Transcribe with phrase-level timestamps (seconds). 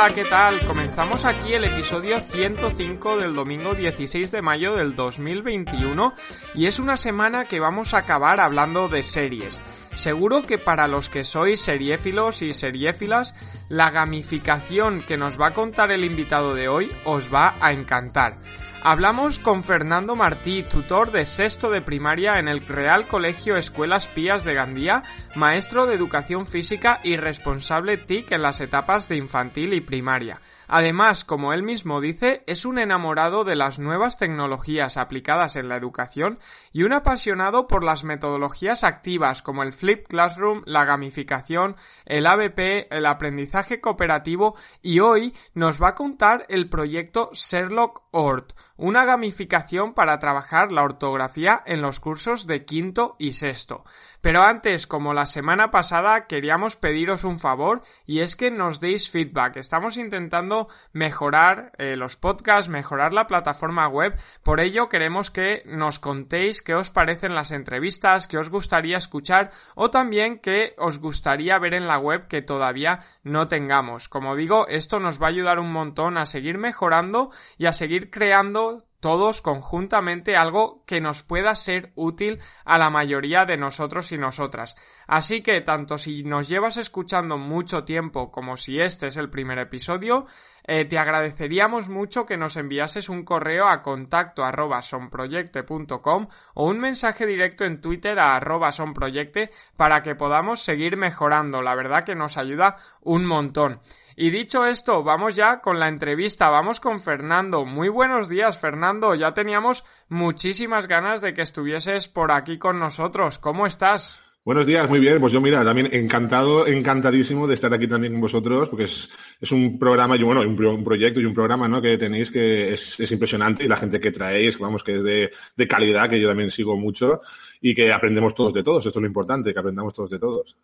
[0.00, 0.64] Hola, ¿qué tal?
[0.64, 6.14] Comenzamos aquí el episodio 105 del domingo 16 de mayo del 2021
[6.54, 9.60] y es una semana que vamos a acabar hablando de series.
[9.96, 13.34] Seguro que para los que sois seriéfilos y seriéfilas,
[13.68, 18.38] la gamificación que nos va a contar el invitado de hoy os va a encantar.
[18.82, 24.44] Hablamos con Fernando Martí, tutor de sexto de primaria en el Real Colegio Escuelas Pías
[24.44, 25.02] de Gandía,
[25.34, 30.40] maestro de educación física y responsable TIC en las etapas de infantil y primaria.
[30.68, 35.76] Además, como él mismo dice, es un enamorado de las nuevas tecnologías aplicadas en la
[35.76, 36.38] educación
[36.72, 42.88] y un apasionado por las metodologías activas como el Flip Classroom, la gamificación, el ABP,
[42.90, 49.94] el aprendizaje cooperativo y hoy nos va a contar el proyecto Sherlock Ort, una gamificación
[49.94, 53.84] para trabajar la ortografía en los cursos de quinto y sexto.
[54.20, 59.08] Pero antes, como la semana pasada, queríamos pediros un favor y es que nos deis
[59.10, 59.56] feedback.
[59.56, 60.57] Estamos intentando
[60.92, 64.18] mejorar eh, los podcasts, mejorar la plataforma web.
[64.42, 69.50] Por ello queremos que nos contéis qué os parecen las entrevistas, qué os gustaría escuchar
[69.74, 74.08] o también qué os gustaría ver en la web que todavía no tengamos.
[74.08, 78.10] Como digo, esto nos va a ayudar un montón a seguir mejorando y a seguir
[78.10, 84.18] creando todos conjuntamente algo que nos pueda ser útil a la mayoría de nosotros y
[84.18, 84.74] nosotras.
[85.06, 89.58] Así que tanto si nos llevas escuchando mucho tiempo como si este es el primer
[89.58, 90.26] episodio,
[90.70, 96.78] eh, te agradeceríamos mucho que nos enviases un correo a contacto arroba sonproyecte.com o un
[96.78, 101.62] mensaje directo en Twitter a arroba sonproyecte para que podamos seguir mejorando.
[101.62, 103.80] La verdad que nos ayuda un montón.
[104.20, 107.64] Y dicho esto, vamos ya con la entrevista, vamos con Fernando.
[107.64, 109.14] Muy buenos días, Fernando.
[109.14, 113.38] Ya teníamos muchísimas ganas de que estuvieses por aquí con nosotros.
[113.38, 114.18] ¿Cómo estás?
[114.44, 115.20] Buenos días, muy bien.
[115.20, 119.78] Pues yo, mira, también encantado, encantadísimo de estar aquí también con vosotros, porque es, un
[119.78, 121.80] programa, y bueno, un, proyecto y un programa, ¿no?
[121.80, 125.30] Que tenéis que es, es, impresionante y la gente que traéis, vamos, que es de,
[125.54, 127.20] de calidad, que yo también sigo mucho
[127.60, 128.84] y que aprendemos todos de todos.
[128.84, 130.56] Esto es lo importante, que aprendamos todos de todos.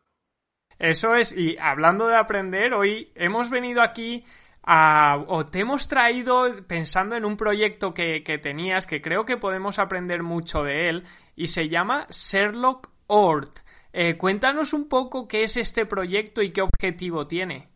[0.79, 4.25] Eso es, y hablando de aprender, hoy hemos venido aquí
[4.63, 9.37] a, o te hemos traído pensando en un proyecto que, que tenías, que creo que
[9.37, 11.05] podemos aprender mucho de él,
[11.37, 13.59] y se llama Sherlock Ort.
[13.93, 17.69] Eh, cuéntanos un poco qué es este proyecto y qué objetivo tiene.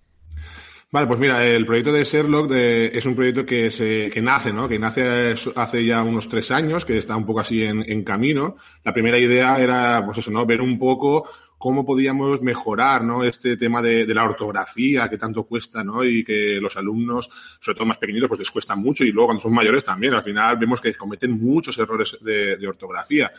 [0.91, 4.67] Vale, pues mira, el proyecto de Sherlock es un proyecto que, se, que nace, ¿no?
[4.67, 8.57] Que nace hace ya unos tres años, que está un poco así en, en camino.
[8.85, 10.47] La primera idea era, pues eso, ¿no?
[10.47, 13.25] Ver un poco cómo podíamos mejorar ¿no?
[13.25, 16.05] este tema de, la ortografía que tanto cuesta ¿no?
[16.05, 17.29] y que los alumnos,
[17.61, 20.23] sobre todo más pequeñitos, pues les cuesta mucho y luego cuando son mayores también, al
[20.23, 23.33] final vemos que cometen muchos errores de, ortografía.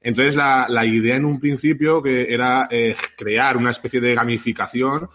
[0.00, 5.08] Entonces la, la, idea en un principio que era eh, crear una especie de gamificación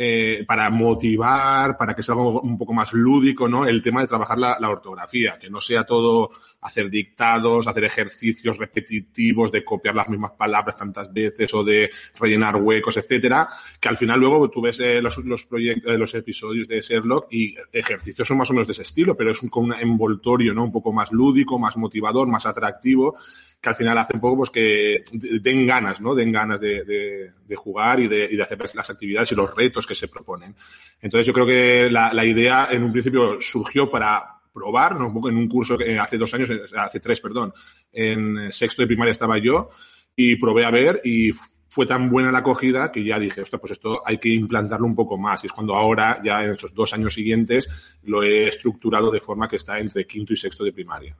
[0.00, 3.66] eh, para motivar, para que sea algo un poco más lúdico, ¿no?
[3.66, 9.50] El tema de trabajar la, ortografía, que no sea todo hacer dictados, hacer ejercicios repetitivos
[9.50, 13.48] de copiar las mismas palabras tantas veces o de rellenar huecos, etcétera,
[13.80, 17.26] que al final luego tú ves eh, los, los proyectos, eh, los episodios de Sherlock
[17.32, 20.54] y ejercicios son más o menos de ese estilo, pero es un, con un envoltorio,
[20.54, 20.62] ¿no?
[20.62, 23.16] Un poco más lúdico, más motivador, más atractivo
[23.60, 26.14] que al final hace un poco pues que den ganas, ¿no?
[26.14, 29.94] Den ganas de, de, jugar y de, de, hacer las actividades y los retos que
[29.94, 30.54] se proponen.
[31.00, 35.06] Entonces yo creo que la, la idea en un principio surgió para probar, ¿no?
[35.28, 37.52] En un curso que hace dos años, hace tres, perdón,
[37.92, 39.70] en sexto de primaria estaba yo
[40.14, 41.32] y probé a ver y
[41.68, 44.96] fue tan buena la acogida que ya dije, ostras, pues esto hay que implantarlo un
[44.96, 45.44] poco más.
[45.44, 47.68] Y es cuando ahora, ya en esos dos años siguientes,
[48.02, 51.16] lo he estructurado de forma que está entre quinto y sexto de primaria.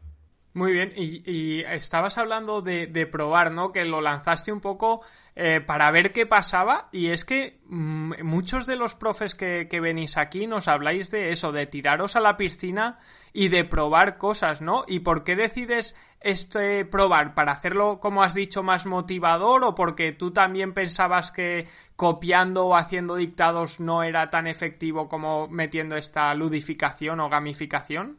[0.55, 3.71] Muy bien, y, estabas hablando de, probar, ¿no?
[3.71, 5.03] Que lo lanzaste un poco
[5.37, 9.81] eh, para ver qué pasaba y es que mmm, muchos de los profes que, que,
[9.81, 12.99] venís aquí nos habláis de eso, de tiraros a la piscina
[13.33, 14.85] y de probar cosas, ¿no?
[14.89, 17.35] ¿Y por qué decides este probar?
[17.35, 22.77] ¿Para hacerlo, como has dicho, más motivador o porque tú también pensabas que copiando o
[22.77, 28.19] haciendo dictados no era tan efectivo como metiendo esta ludificación o gamificación?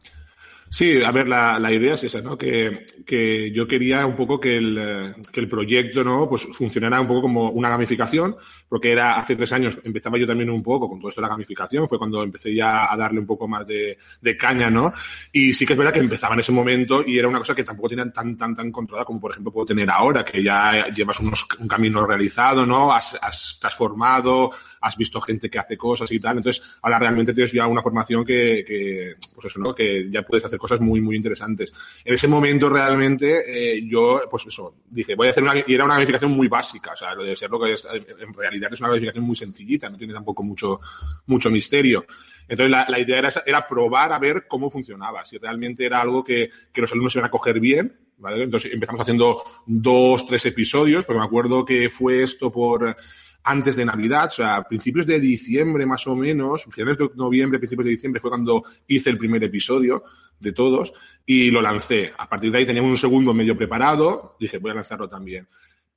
[0.72, 2.38] Sí, a ver, la, la, idea es esa, ¿no?
[2.38, 6.30] Que, que yo quería un poco que el, que el, proyecto, ¿no?
[6.30, 8.36] Pues funcionara un poco como una gamificación,
[8.68, 11.34] porque era hace tres años, empezaba yo también un poco con todo esto de la
[11.34, 14.94] gamificación, fue cuando empecé ya a darle un poco más de, de caña, ¿no?
[15.32, 17.64] Y sí que es verdad que empezaba en ese momento y era una cosa que
[17.64, 21.20] tampoco tenía tan, tan, tan controlada como, por ejemplo, puedo tener ahora, que ya llevas
[21.20, 22.94] unos, un camino realizado, ¿no?
[22.94, 24.52] Has, has transformado,
[24.82, 26.38] has visto gente que hace cosas y tal.
[26.38, 29.74] Entonces, ahora realmente tienes ya una formación que, que pues eso, ¿no?
[29.74, 31.74] Que ya puedes hacer cosas muy, muy interesantes.
[32.04, 35.86] En ese momento realmente eh, yo, pues eso, dije, voy a hacer una, y era
[35.86, 38.80] una gamificación muy básica, o sea, lo de ser lo que es, en realidad es
[38.80, 40.80] una gamificación muy sencillita, no tiene tampoco mucho,
[41.28, 42.06] mucho misterio.
[42.48, 46.24] Entonces la, la idea era, era, probar a ver cómo funcionaba, si realmente era algo
[46.24, 48.44] que, que los alumnos iban a coger bien, ¿vale?
[48.44, 52.96] Entonces empezamos haciendo dos, tres episodios, porque me acuerdo que fue esto por
[53.44, 57.86] antes de Navidad, o sea, principios de diciembre más o menos, finales de noviembre, principios
[57.86, 60.04] de diciembre fue cuando hice el primer episodio
[60.40, 60.94] de todos
[61.26, 62.12] y lo lancé.
[62.18, 65.48] A partir de ahí teníamos un segundo medio preparado, dije, voy a lanzarlo también.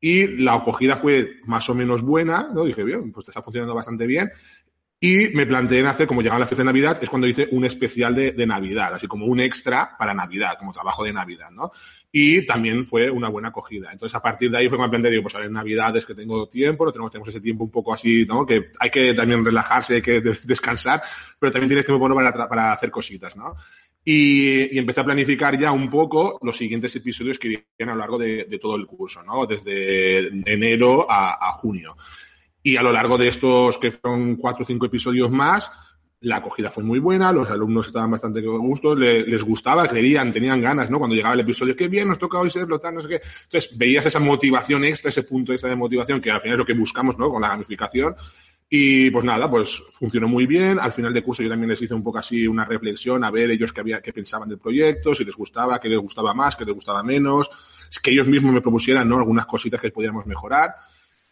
[0.01, 2.65] Y la acogida fue más o menos buena, ¿no?
[2.65, 4.31] Dije, bien, pues te está funcionando bastante bien.
[4.99, 7.65] Y me planteé en hacer, como llegaba la fiesta de Navidad, es cuando hice un
[7.65, 11.73] especial de, de, Navidad, así como un extra para Navidad, como trabajo de Navidad, ¿no?
[12.15, 13.91] Y también fue una buena acogida.
[13.91, 16.47] Entonces, a partir de ahí fue cuando planteé, digo, pues ahora en Navidades que tengo
[16.47, 18.45] tiempo, no tenemos, tenemos ese tiempo un poco así, ¿no?
[18.45, 21.01] Que hay que también relajarse, hay que descansar,
[21.39, 23.55] pero también tienes tiempo bueno para, para hacer cositas, ¿no?
[24.05, 28.01] Y, y, empecé a planificar ya un poco los siguientes episodios que irían a lo
[28.01, 29.47] largo de, de todo el curso, ¿no?
[29.47, 31.97] Desde enero a, a junio.
[32.63, 35.73] Y a lo largo de estos, que fueron cuatro o cinco episodios más,
[36.23, 40.33] la acogida fue muy buena, los alumnos estaban bastante a gusto, les, les gustaba, creían,
[40.33, 40.99] tenían ganas, ¿no?
[40.99, 43.21] Cuando llegaba el episodio, qué bien, nos toca hoy serlo, tal, no sé qué.
[43.45, 46.67] Entonces, veías esa motivación extra, ese punto extra de motivación, que al final es lo
[46.67, 47.31] que buscamos, ¿no?
[47.31, 48.15] Con la gamificación.
[48.75, 50.79] Y pues nada, pues funcionó muy bien.
[50.81, 53.51] Al final de curso yo también les hice un poco así una reflexión a ver
[53.51, 56.65] ellos qué, había, qué pensaban del proyecto, si les gustaba, qué les gustaba más, qué
[56.65, 57.51] les gustaba menos,
[58.03, 59.19] que ellos mismos me propusieran, ¿no?
[59.19, 60.75] Algunas cositas que podíamos mejorar.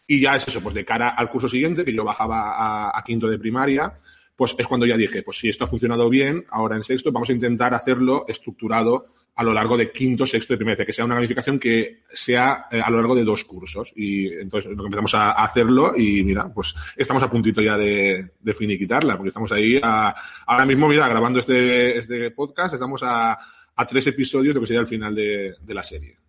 [0.05, 3.27] Y ya es eso, pues de cara al curso siguiente, que yo bajaba a, quinto
[3.27, 3.97] de primaria,
[4.35, 7.29] pues es cuando ya dije, pues si esto ha funcionado bien, ahora en sexto, vamos
[7.29, 9.05] a intentar hacerlo estructurado
[9.35, 12.81] a lo largo de quinto, sexto y primaria, que sea una gamificación que sea eh,
[12.83, 13.93] a lo largo de dos cursos.
[13.95, 19.15] Y entonces empezamos a, hacerlo y mira, pues estamos a puntito ya de, de finiquitarla,
[19.15, 20.13] porque estamos ahí a,
[20.45, 23.37] ahora mismo, mira, grabando este, este podcast, estamos a,
[23.75, 26.20] a tres episodios de lo que sería el final de, de la serie.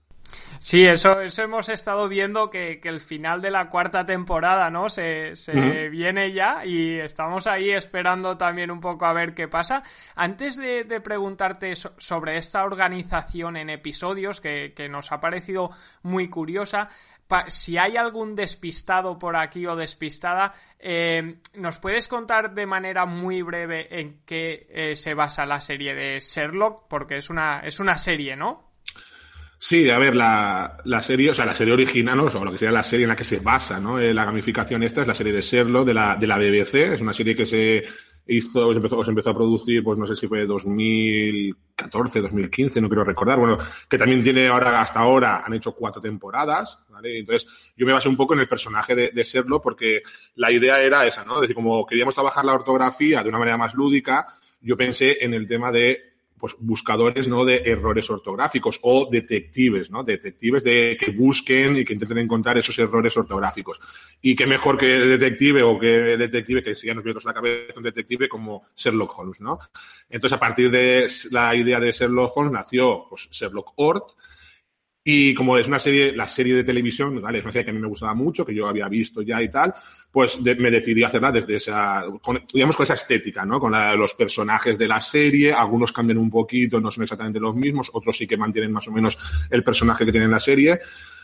[0.65, 4.89] Sí, eso, eso hemos estado viendo que, que el final de la cuarta temporada, ¿no?
[4.89, 5.91] Se, se uh -huh.
[5.91, 9.83] viene ya y estamos ahí esperando también un poco a ver qué pasa.
[10.15, 15.71] Antes de, de preguntarte so, sobre esta organización en episodios que, que nos ha parecido
[16.03, 16.89] muy curiosa,
[17.49, 23.43] si hay algún despistado por aquí o despistada, eh, ¿nos puedes contar de manera muy
[23.43, 26.87] breve en qué eh, se basa la serie de Sherlock?
[26.89, 28.72] Porque es una, es una serie, ¿no?
[29.65, 32.25] Sí, a ver, la, la, serie, o sea, la serie original, ¿no?
[32.25, 33.97] o lo que sería la serie en la que se basa, ¿no?
[33.97, 37.01] Eh, la gamificación esta es la serie de Sherlock de la, de la BBC, es
[37.01, 37.85] una serie que se
[38.27, 42.89] hizo, se empezó, se empezó a producir, pues no sé si fue 2014, 2015, no
[42.89, 43.57] quiero recordar, bueno,
[43.89, 47.21] que también tiene ahora, hasta ahora, han hecho cuatro temporadas, ¿vale?
[47.21, 50.03] Entonces, yo me basé un poco en el personaje de, de Sherlock porque
[50.35, 51.37] la idea era esa, ¿no?
[51.37, 54.27] Es decir, como queríamos trabajar la ortografía de una manera más lúdica,
[54.61, 56.12] yo pensé en el tema de
[56.43, 60.03] pues buscadores no de errores ortográficos o detectives, ¿no?
[60.03, 63.81] Detectives de que busquen y que intenten encontrar esos errores ortográficos.
[64.21, 68.29] Y qué mejor que detective o que detective que sigan nos la cabeza un detective
[68.29, 69.61] como Sherlock Holmes, ¿no?
[70.11, 74.11] Entonces, a partir de la idea de Sherlock Holmes nació pues, Sherlock Ort,
[75.05, 77.39] y como es una serie, la serie de televisión, ¿vale?
[77.39, 79.51] Es una serie que a mí me gustaba mucho, que yo había visto ya y
[79.51, 79.75] tal,
[80.13, 83.59] pues de, me decidí hacerla desde esa, con, digamos, con esa estética, ¿no?
[83.59, 87.57] Con la, los personajes de la serie, algunos cambian un poquito, no son exactamente los
[87.57, 89.19] mismos, otros sí que mantienen más o menos
[89.51, 90.79] el personaje que tienen en la serie.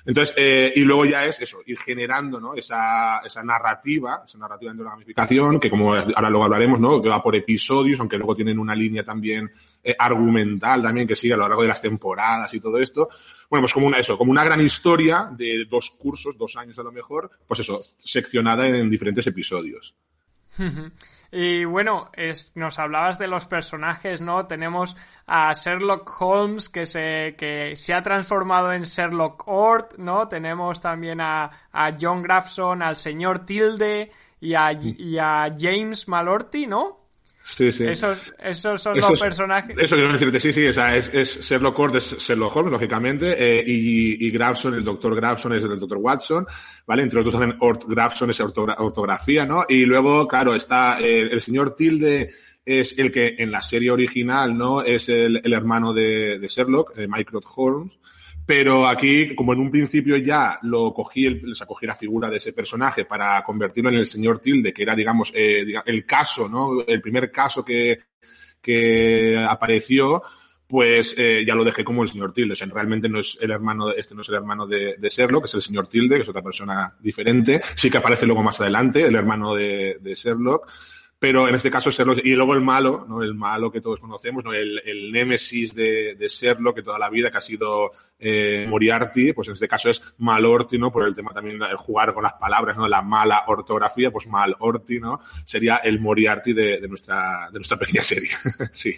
[0.08, 2.54] Entonces, eh, y luego ya es eso, ir generando, ¿no?
[2.54, 7.02] Esa, esa narrativa, esa narrativa de la gamificación, que como ahora luego hablaremos, ¿no?
[7.02, 9.52] Que va por episodios, aunque luego tienen una línea también
[9.84, 13.10] eh, argumental también que sigue a lo largo de las temporadas y todo esto.
[13.50, 16.84] Bueno, pues como una, eso, como una gran historia de dos cursos, dos años a
[16.84, 19.94] lo mejor, pues eso, seccionada en diferentes episodios.
[21.30, 24.46] Y bueno, es, nos hablabas de los personajes, ¿no?
[24.46, 24.96] Tenemos
[25.26, 30.26] a Sherlock Holmes que se, que se ha transformado en Sherlock Ort, ¿no?
[30.28, 34.10] Tenemos también a, a John Grafson, al señor Tilde
[34.40, 36.97] y a, y a James Malorty, ¿no?
[37.56, 37.84] Sí, sí.
[37.84, 39.76] Esos, esos son eso los es, personajes.
[39.78, 43.34] Eso quiero decirte, sí, sí, o sea, es, es Sherlock Holmes, es Sherlock Holmes, lógicamente,
[43.38, 46.46] eh, y, y Grafson, el doctor Grafson es el doctor Watson,
[46.86, 47.02] ¿vale?
[47.02, 49.64] Entre otros también Ort Grafson es ortogra ortografía, ¿no?
[49.66, 52.30] Y luego, claro, está el, el señor Tilde,
[52.66, 54.82] es el que en la serie original, ¿no?
[54.82, 57.08] Es el, hermano de, Sherlock, eh,
[57.56, 57.98] Holmes.
[58.48, 62.54] Pero aquí, como en un principio ya lo cogí, el, acogí la figura de ese
[62.54, 66.82] personaje para convertirlo en el señor Tilde, que era, digamos, eh, el caso, ¿no?
[66.86, 67.98] El primer caso que,
[68.62, 70.22] que apareció,
[70.66, 72.54] pues eh, ya lo dejé como el señor Tilde.
[72.54, 75.44] O sea, realmente no es el hermano, este no es el hermano de, de Sherlock,
[75.44, 77.60] es el señor Tilde, que es otra persona diferente.
[77.74, 80.72] Sí que aparece luego más adelante, el hermano de, de Sherlock.
[81.20, 83.22] Pero en este caso Sherlock, y luego el malo, ¿no?
[83.22, 84.52] El malo que todos conocemos, ¿no?
[84.52, 89.32] El, el némesis de, de Sherlock que toda la vida, que ha sido eh, Moriarty,
[89.32, 90.92] pues en este caso es Malorty, ¿no?
[90.92, 92.86] Por el tema también de jugar con las palabras, ¿no?
[92.86, 95.18] La mala ortografía, pues Malorty, ¿no?
[95.44, 98.30] Sería el Moriarty de, de nuestra, de nuestra pequeña serie.
[98.72, 98.94] sí.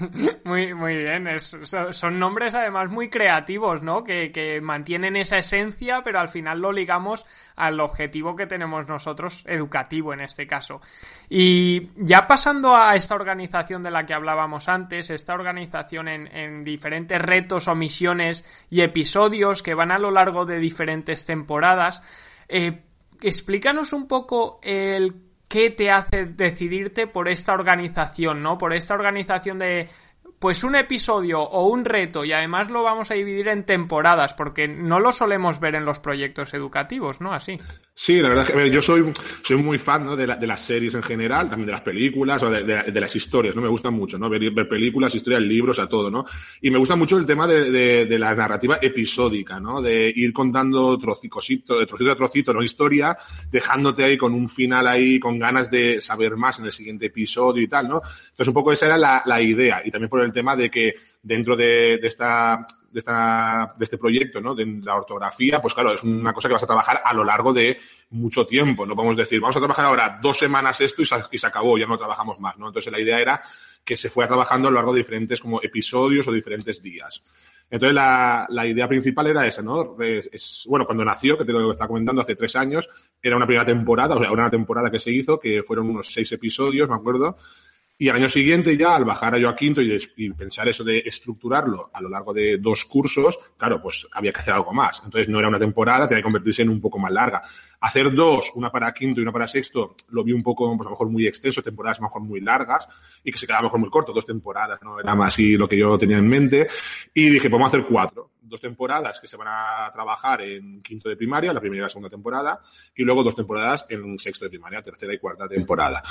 [0.44, 1.28] Muy, muy bien.
[1.38, 4.02] son nombres además muy creativos, ¿no?
[4.02, 7.24] Que, que, mantienen esa esencia, pero al final lo ligamos
[7.56, 10.80] al objetivo que tenemos nosotros, educativo en este caso.
[11.28, 16.64] Y ya pasando a esta organización de la que hablábamos antes, esta organización en, en
[16.64, 22.02] diferentes retos o misiones y episodios que van a lo largo de diferentes temporadas,
[22.48, 22.82] eh,
[23.22, 28.56] explícanos un poco el qué te hace decidirte por esta organización, ¿no?
[28.56, 29.90] Por esta organización de
[30.38, 34.68] pues un episodio o un reto y además lo vamos a dividir en temporadas porque
[34.68, 37.34] no lo solemos ver en los proyectos educativos, ¿no?
[37.34, 37.58] Así.
[38.02, 40.16] Sí, la verdad es que yo soy, soy muy fan ¿no?
[40.16, 43.54] de, de, las series en general, también de las películas o de, de, las historias,
[43.54, 43.60] ¿no?
[43.60, 44.30] Me gustan mucho, ¿no?
[44.30, 46.24] Ver, ver, películas, historias, libros, a todo, ¿no?
[46.62, 49.82] Y me gusta mucho el tema de, la narrativa episódica, ¿no?
[49.82, 52.62] De ir contando trocito, de trocito a trocito, ¿no?
[52.62, 53.18] Historia,
[53.52, 57.62] dejándote ahí con un final ahí, con ganas de saber más en el siguiente episodio
[57.62, 57.96] y tal, ¿no?
[57.96, 59.82] Entonces un poco esa era la, la idea.
[59.84, 63.98] Y también por el tema de que dentro de, de esta de, esta, de este
[63.98, 64.54] proyecto, ¿no?
[64.54, 67.52] De la ortografía, pues claro, es una cosa que vas a trabajar a lo largo
[67.52, 67.78] de
[68.10, 68.84] mucho tiempo.
[68.84, 71.96] No podemos decir, vamos a trabajar ahora dos semanas esto y se, acabó, ya no
[71.96, 72.68] trabajamos más, ¿no?
[72.68, 73.40] Entonces la idea era
[73.84, 77.22] que se fuera trabajando a lo largo de diferentes como episodios o diferentes días.
[77.70, 79.96] Entonces la, la idea principal era esa, ¿no?
[80.02, 82.88] Es, bueno, cuando nació, que te lo estaba comentando hace tres años,
[83.22, 86.32] era una primera temporada, o sea, una temporada que se hizo, que fueron unos seis
[86.32, 87.36] episodios, me acuerdo,
[88.00, 91.00] y al año siguiente ya, al bajar a yo a quinto y, pensar eso de
[91.04, 95.02] estructurarlo a lo largo de dos cursos, claro, pues había que hacer algo más.
[95.04, 97.42] Entonces no era una temporada, tenía que convertirse en un poco más larga.
[97.80, 100.90] Hacer dos, una para quinto y una para sexto, lo vi un poco, pues a
[100.90, 102.86] lo mejor muy extenso, temporadas a lo mejor muy largas
[103.24, 105.00] y que se quedaba a lo mejor muy corto, dos temporadas, ¿no?
[105.00, 106.66] Era más así lo que yo tenía en mente.
[107.14, 111.16] Y dije, podemos hacer cuatro dos temporadas que se van a trabajar en quinto de
[111.16, 112.60] primaria, la primera y la segunda temporada,
[112.94, 116.02] y luego dos temporadas en sexto de primaria, tercera y cuarta temporada.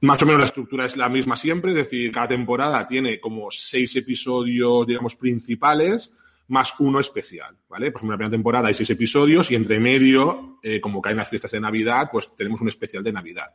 [0.00, 3.50] Más o menos la estructura es la misma siempre, es decir, cada temporada tiene como
[3.50, 6.12] seis episodios, digamos, principales,
[6.48, 7.90] más uno especial, ¿vale?
[7.90, 11.16] Por ejemplo, en la primera temporada hay seis episodios y entre medio, eh, como caen
[11.16, 13.52] las fiestas de Navidad, pues tenemos un especial de Navidad.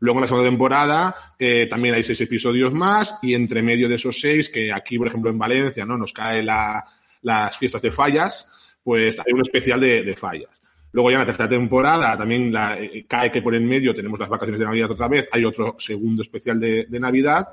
[0.00, 3.96] Luego en la segunda temporada eh, también hay seis episodios más y entre medio de
[3.96, 5.98] esos seis, que aquí, por ejemplo, en Valencia, ¿no?
[5.98, 6.84] Nos cae la,
[7.22, 10.62] las fiestas de fallas, pues hay un especial de, fallas.
[10.92, 14.18] Luego ya en la tercera temporada también la, eh, cae que por en medio tenemos
[14.18, 17.48] las vacaciones de Navidad otra vez, hay otro segundo especial de Navidad.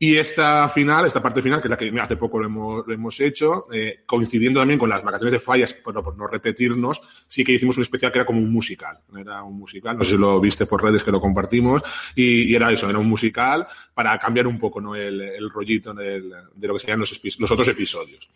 [0.00, 2.94] Y esta final, esta parte final, que es la que hace poco lo hemos, lo
[2.94, 7.42] hemos hecho, eh, coincidiendo también con las vacaciones de fallas, pero por no repetirnos, sí
[7.42, 9.00] que hicimos un especial que era como un musical.
[9.16, 11.82] Era un musical, no sé si lo viste por redes que lo compartimos,
[12.14, 14.94] y, era eso, era un musical para cambiar un poco ¿no?
[14.94, 16.20] el, rollito de
[16.60, 18.30] lo que serían los, los otros episodios.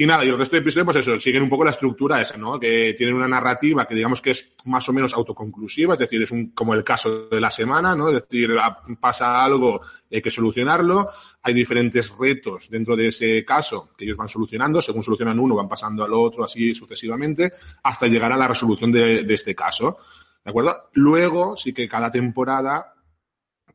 [0.00, 2.36] Y nada, y el resto de episodios, pues eso, siguen un poco la estructura esa,
[2.36, 2.60] ¿no?
[2.60, 6.30] Que tienen una narrativa que digamos que es más o menos autoconclusiva, es decir, es
[6.30, 8.08] un, como el caso de la semana, ¿no?
[8.10, 8.50] Es decir,
[9.00, 11.08] pasa algo, hay que solucionarlo,
[11.42, 15.68] hay diferentes retos dentro de ese caso que ellos van solucionando, según solucionan uno, van
[15.68, 19.98] pasando al otro, así sucesivamente, hasta llegar a la resolución de, de este caso.
[20.44, 20.90] ¿De acuerdo?
[20.92, 22.94] Luego, sí que cada temporada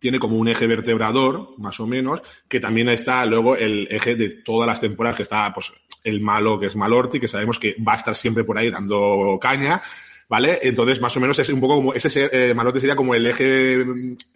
[0.03, 4.27] tiene como un eje vertebrador, más o menos, que también está luego el eje de
[4.29, 5.71] todas las temporadas, que está pues
[6.03, 9.37] el malo que es Malorti, que sabemos que va a estar siempre por ahí dando
[9.41, 9.81] caña,
[10.27, 10.59] ¿vale?
[10.61, 13.85] Entonces, más o menos es un poco como, ese eh, Malorti sería como el eje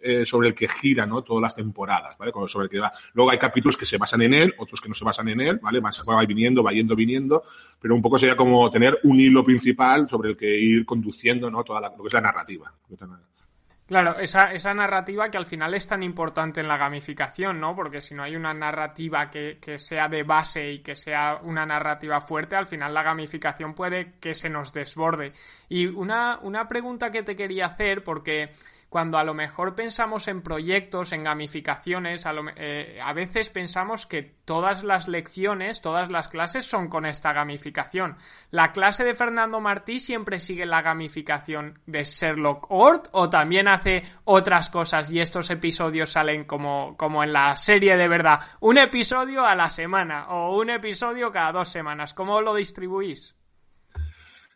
[0.00, 1.22] eh, sobre el que gira, ¿no?
[1.22, 2.32] Todas las temporadas, ¿vale?
[2.46, 2.92] Sobre el que va.
[3.14, 5.58] Luego hay capítulos que se basan en él, otros que no se basan en él,
[5.62, 5.80] ¿vale?
[5.80, 7.42] Va viniendo, va yendo, viniendo,
[7.80, 11.64] pero un poco sería como tener un hilo principal sobre el que ir conduciendo, ¿no?
[11.64, 12.72] Toda la, lo que es la narrativa.
[13.88, 17.74] Claro, esa, esa narrativa que al final es tan importante en la gamificación, ¿no?
[17.74, 21.64] Porque si no hay una narrativa que, que, sea de base y que sea una
[21.64, 25.32] narrativa fuerte, al final la gamificación puede que se nos desborde.
[25.70, 28.50] Y una, una pregunta que te quería hacer, porque
[28.88, 34.22] cuando a lo mejor pensamos en proyectos, en gamificaciones, a, eh, a veces pensamos que
[34.22, 38.16] todas las lecciones, todas las clases son con esta gamificación.
[38.50, 44.02] La clase de Fernando Martí siempre sigue la gamificación de Sherlock Ort o también hace
[44.24, 48.40] otras cosas y estos episodios salen como, como en la serie de verdad.
[48.60, 52.14] Un episodio a la semana o un episodio cada dos semanas.
[52.14, 53.37] ¿Cómo lo distribuís?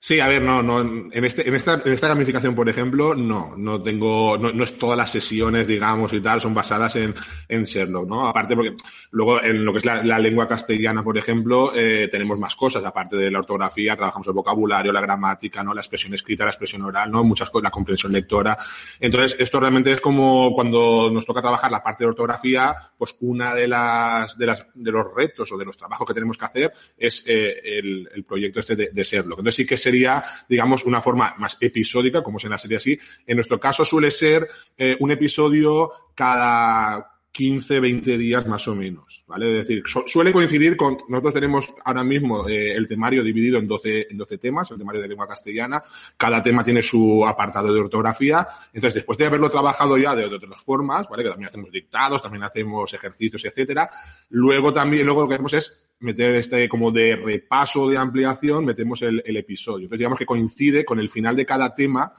[0.05, 3.55] Sí, a ver, no, no, en, este, en, esta, en esta gamificación, por ejemplo, no,
[3.57, 7.15] no tengo, no, es todas las sesiones, digamos, y tal, son basadas en,
[7.49, 8.27] en Sherlock, ¿no?
[8.27, 8.75] Aparte porque
[9.13, 13.15] luego en lo que es la, lengua castellana, por ejemplo, eh, tenemos más cosas, aparte
[13.15, 15.73] de la ortografía, trabajamos el vocabulario, la gramática, ¿no?
[15.73, 17.23] La expresión escrita, la expresión oral, ¿no?
[17.23, 18.59] Muchas cosas, la comprensión lectora.
[18.99, 23.55] Entonces, esto realmente es como cuando nos toca trabajar la parte de ortografía, pues una
[23.55, 26.73] de las, de las, de los retos o de los trabajos que tenemos que hacer
[26.99, 29.39] es eh, el, el proyecto este de, de Sherlock.
[29.39, 32.79] Entonces sí que se sería, digamos, una forma más episódica, como es en la serie
[32.79, 32.99] así.
[33.27, 39.25] En nuestro caso suele ser eh, un episodio cada 15, 20 días más o menos,
[39.27, 39.49] ¿vale?
[39.51, 43.67] Es decir, su suele coincidir con, nosotros tenemos ahora mismo eh, el temario dividido en
[43.67, 45.83] 12, en 12 temas, el temario de lengua castellana,
[46.19, 50.63] cada tema tiene su apartado de ortografía, entonces después de haberlo trabajado ya de, otras
[50.63, 51.23] formas, ¿vale?
[51.23, 53.89] Que también hacemos dictados, también hacemos ejercicios, etcétera,
[54.29, 59.01] luego también, luego lo que hacemos es meter este como de repaso de ampliación, metemos
[59.01, 59.85] el, el episodio.
[59.85, 62.13] Entonces digamos que coincide con el final de cada tema,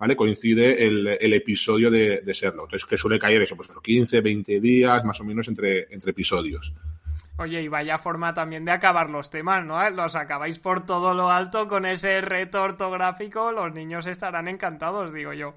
[0.00, 0.16] ¿vale?
[0.16, 2.64] Coincide el, el episodio de, de, Serlo.
[2.64, 6.74] Entonces, que suele caer eso, pues 15, 20 días, más o menos, entre, entre episodios.
[7.36, 9.88] Oye, y vaya forma también de acabar los temas, ¿no?
[9.90, 15.34] Los acabáis por todo lo alto con ese reto ortográfico, los niños estarán encantados, digo
[15.34, 15.54] yo.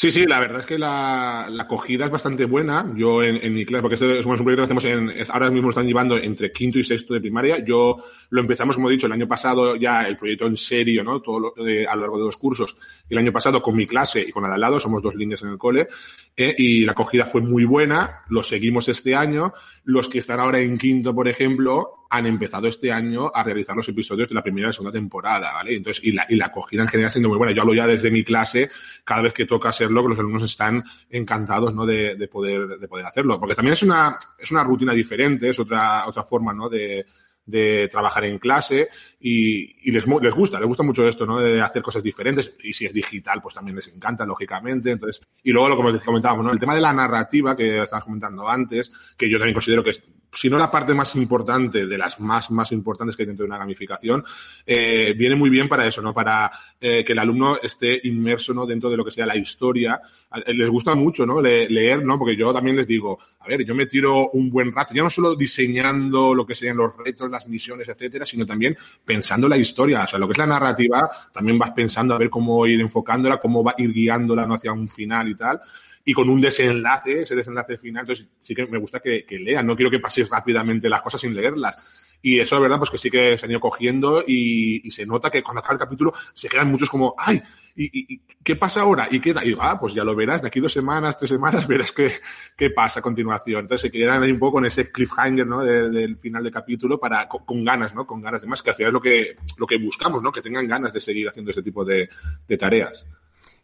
[0.00, 2.88] Sí, sí, la verdad es que la, la acogida es bastante buena.
[2.94, 5.70] Yo en, en mi clase, porque este es un proyecto que hacemos en, ahora mismo
[5.70, 7.64] están llevando entre quinto y sexto de primaria.
[7.64, 7.96] Yo
[8.30, 11.20] lo empezamos, como he dicho, el año pasado ya el proyecto en serio, ¿no?
[11.20, 12.76] Todo lo, eh, a lo largo de los cursos.
[13.10, 15.42] El año pasado con mi clase y con la de al lado, somos dos líneas
[15.42, 15.88] en el cole,
[16.36, 18.22] eh, y la acogida fue muy buena.
[18.28, 19.52] Lo seguimos este año.
[19.88, 23.88] Los que están ahora en quinto, por ejemplo, han empezado este año a realizar los
[23.88, 25.74] episodios de la primera y segunda temporada, ¿vale?
[25.74, 27.54] Entonces, y la, y la acogida en general siendo muy buena.
[27.54, 28.68] Yo hablo ya desde mi clase,
[29.02, 31.86] cada vez que toca hacerlo, que los alumnos están encantados, ¿no?
[31.86, 33.40] De, de, poder, de poder hacerlo.
[33.40, 36.68] Porque también es una, es una rutina diferente, es otra, otra forma, ¿no?
[36.68, 37.06] De,
[37.48, 38.88] de trabajar en clase
[39.18, 41.38] y, y, les, les gusta, les gusta mucho esto, ¿no?
[41.38, 44.90] De hacer cosas diferentes y si es digital, pues también les encanta, lógicamente.
[44.90, 46.52] Entonces, y luego lo que comentábamos, ¿no?
[46.52, 50.02] El tema de la narrativa que estabas comentando antes, que yo también considero que es
[50.32, 53.48] si no la parte más importante, de las más, más importantes que hay dentro de
[53.48, 54.24] una gamificación,
[54.66, 56.12] eh, viene muy bien para eso, ¿no?
[56.12, 58.66] Para eh, que el alumno esté inmerso, ¿no?
[58.66, 60.00] Dentro de lo que sea la historia.
[60.46, 61.40] Les gusta mucho, ¿no?
[61.40, 62.18] Le leer, ¿no?
[62.18, 65.10] Porque yo también les digo, a ver, yo me tiro un buen rato, ya no
[65.10, 70.04] solo diseñando lo que serían los retos, las misiones, etcétera, sino también pensando la historia.
[70.04, 73.38] O sea, lo que es la narrativa, también vas pensando a ver cómo ir enfocándola,
[73.38, 74.54] cómo va ir guiándola, ¿no?
[74.54, 75.60] Hacia un final y tal
[76.08, 78.04] y con un desenlace, ese desenlace final.
[78.04, 81.20] Entonces, sí que me gusta que, que lean, no quiero que paséis rápidamente las cosas
[81.20, 81.76] sin leerlas.
[82.22, 85.04] Y eso, la verdad, pues que sí que se han ido cogiendo y, y se
[85.04, 87.42] nota que cuando acaba el capítulo se quedan muchos como, ¡ay!
[87.76, 89.06] ¿Y, y qué pasa ahora?
[89.10, 91.92] ¿Y qué Y ah, pues ya lo verás, de aquí dos semanas, tres semanas, verás
[91.92, 92.10] qué,
[92.56, 93.60] qué pasa a continuación.
[93.60, 95.62] Entonces se quedan ahí un poco con ese cliffhanger, ¿no?
[95.62, 98.06] De, del final del capítulo para, con, con, ganas, ¿no?
[98.06, 100.32] Con ganas de más, que al final es lo que, lo que buscamos, ¿no?
[100.32, 102.08] Que tengan ganas de seguir haciendo este tipo de,
[102.48, 103.06] de tareas.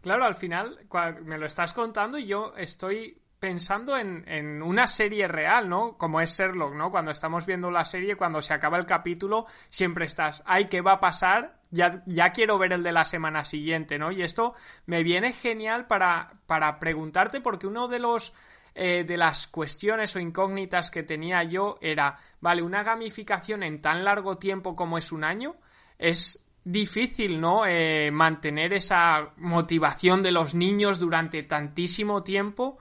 [0.05, 0.79] Claro, al final
[1.25, 5.97] me lo estás contando y yo estoy pensando en, en, una serie real, ¿no?
[5.97, 6.91] Como es Sherlock, ¿no?
[6.91, 10.93] Cuando estamos viendo la serie, cuando se acaba el capítulo, siempre estás, ay, ¿qué va
[10.93, 11.57] a pasar?
[11.71, 14.13] Ya, ya quiero ver el de la semana siguiente, ¿no?
[14.13, 14.53] Y esto
[14.85, 18.35] me viene genial para, para preguntarte, porque uno de los
[18.75, 24.05] eh, de las cuestiones o incógnitas que tenía yo era, vale, una gamificación en tan
[24.05, 25.57] largo tiempo como es un año,
[25.99, 27.67] es difícil, ¿no?
[27.67, 32.79] Eh, mantener esa motivación de los niños durante tantísimo tiempo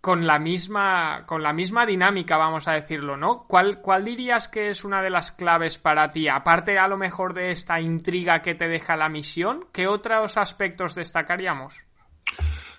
[0.00, 3.44] con la misma con la misma dinámica, vamos a decirlo, ¿no?
[3.46, 6.28] ¿Cuál, ¿Cuál dirías que es una de las claves para ti?
[6.28, 10.94] Aparte a lo mejor de esta intriga que te deja la misión, ¿qué otros aspectos
[10.94, 11.84] destacaríamos?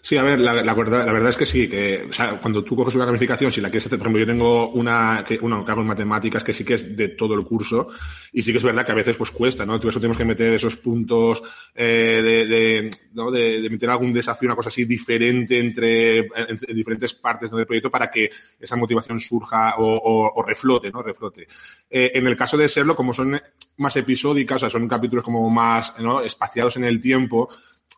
[0.03, 2.75] Sí, a ver, la, verdad, la verdad es que sí, que o sea, cuando tú
[2.75, 5.71] coges una gamificación, si la quieres hacer, por ejemplo, yo tengo una que, una que
[5.71, 7.87] hago en matemáticas que sí que es de todo el curso
[8.31, 9.79] y sí que es verdad que a veces pues cuesta, ¿no?
[9.79, 11.43] Por eso tenemos que meter esos puntos
[11.75, 13.29] eh, de, ¿no?
[13.29, 16.17] de, de, meter algún desafío, una cosa así diferente entre,
[16.49, 21.03] entre diferentes partes del proyecto para que esa motivación surja o, o, o reflote, ¿no?
[21.03, 21.47] Reflote.
[21.91, 23.39] Eh, en el caso de serlo, como son
[23.77, 26.21] más episódicas, o sea, son capítulos como más, ¿no?
[26.21, 27.49] espaciados en el tiempo,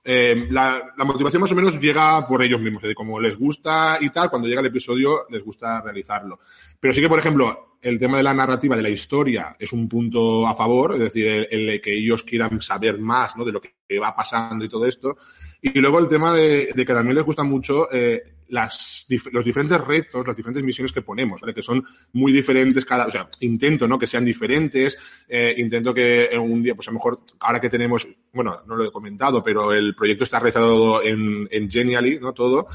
[0.05, 3.97] eh, la, la, motivación más o menos llega por ellos mismos, de como les gusta
[4.01, 6.39] y tal, cuando llega el episodio les gusta realizarlo.
[6.79, 9.89] Pero sí que, por ejemplo, el tema de la narrativa, de la historia, es un
[9.89, 13.43] punto a favor, es decir, el, que ellos quieran saber más ¿no?
[13.43, 15.17] de lo que va pasando y todo esto.
[15.61, 20.25] Y luego el tema de, que también les gusta mucho eh, las, los diferentes retos,
[20.25, 21.53] las diferentes misiones que ponemos, ¿vale?
[21.53, 23.97] que son muy diferentes cada, o sea, intento, ¿no?
[23.97, 28.07] Que sean diferentes, eh, intento que un día, pues a lo mejor, ahora que tenemos,
[28.33, 32.33] bueno, no lo he comentado, pero el proyecto está realizado en, en Genially, ¿no?
[32.33, 32.67] Todo.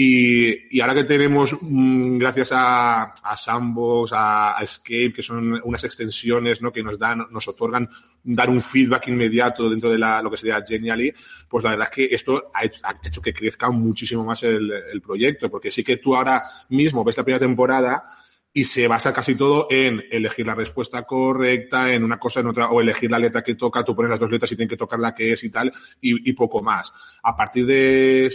[0.00, 5.82] Y, y ahora que tenemos, mm, gracias a, a Sandbox, a, Escape, que son unas
[5.82, 6.72] extensiones ¿no?
[6.72, 7.90] que nos dan, nos otorgan
[8.22, 11.12] dar un feedback inmediato dentro de la, lo que sería Genially,
[11.48, 14.70] pues la verdad es que esto ha hecho, ha hecho que crezca muchísimo más el,
[14.70, 18.04] el proyecto, porque sí que tú ahora mismo ves la primera temporada
[18.58, 22.70] y se basa casi todo en elegir la respuesta correcta, en una cosa, en otra,
[22.70, 24.98] o elegir la letra que toca, tú pones las dos letras y tienes que tocar
[24.98, 26.92] la que es y tal, y, y poco más.
[27.22, 28.28] A partir de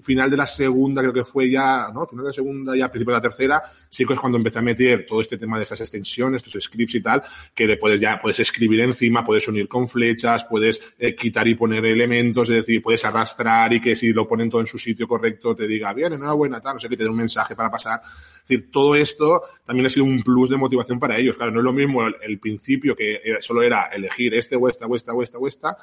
[0.00, 2.06] final de la segunda, creo que fue ya, ¿no?
[2.06, 4.62] Final de la segunda, ya principio de la tercera, sí que es cuando empecé a
[4.62, 7.20] meter todo este tema de estas extensiones, estos scripts y tal,
[7.52, 11.84] que después ya puedes escribir encima, puedes unir con flechas, puedes eh, quitar y poner
[11.84, 15.52] elementos, es decir, puedes arrastrar y que si lo ponen todo en su sitio correcto
[15.52, 18.00] te diga, bien, enhorabuena, tal, no sé, que te dé un mensaje para pasar.
[18.46, 21.36] Es decir, todo esto también ha sido un plus de motivación para ellos.
[21.36, 24.94] Claro, no es lo mismo el, principio que solo era elegir este o esta o
[24.94, 25.76] esta o esta o esta,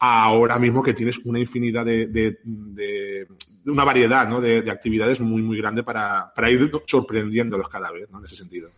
[0.00, 3.28] ahora mismo que tienes una infinidad de, de, de,
[3.66, 4.40] una variedad ¿no?
[4.40, 8.18] de, actividades muy, muy grande para, para ir sorprendiéndolos cada vez, ¿no?
[8.18, 8.70] En ese sentido.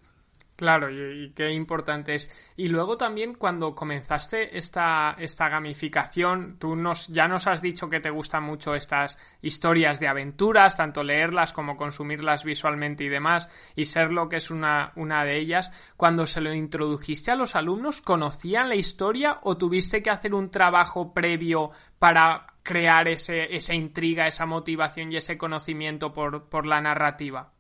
[0.61, 2.53] Claro, y, qué importante es.
[2.55, 7.99] Y luego también cuando comenzaste esta, esta gamificación, tú nos, ya nos has dicho que
[8.01, 13.87] te gustan mucho estas historias de aventuras, tanto leerlas como consumirlas visualmente y demás, y
[13.87, 15.73] ser lo que es una, una de ellas.
[15.97, 20.51] Cuando se lo introdujiste a los alumnos, ¿conocían la historia o tuviste que hacer un
[20.51, 26.83] trabajo previo para crear ese, esa intriga, esa motivación y ese conocimiento por, por la
[26.83, 27.51] narrativa?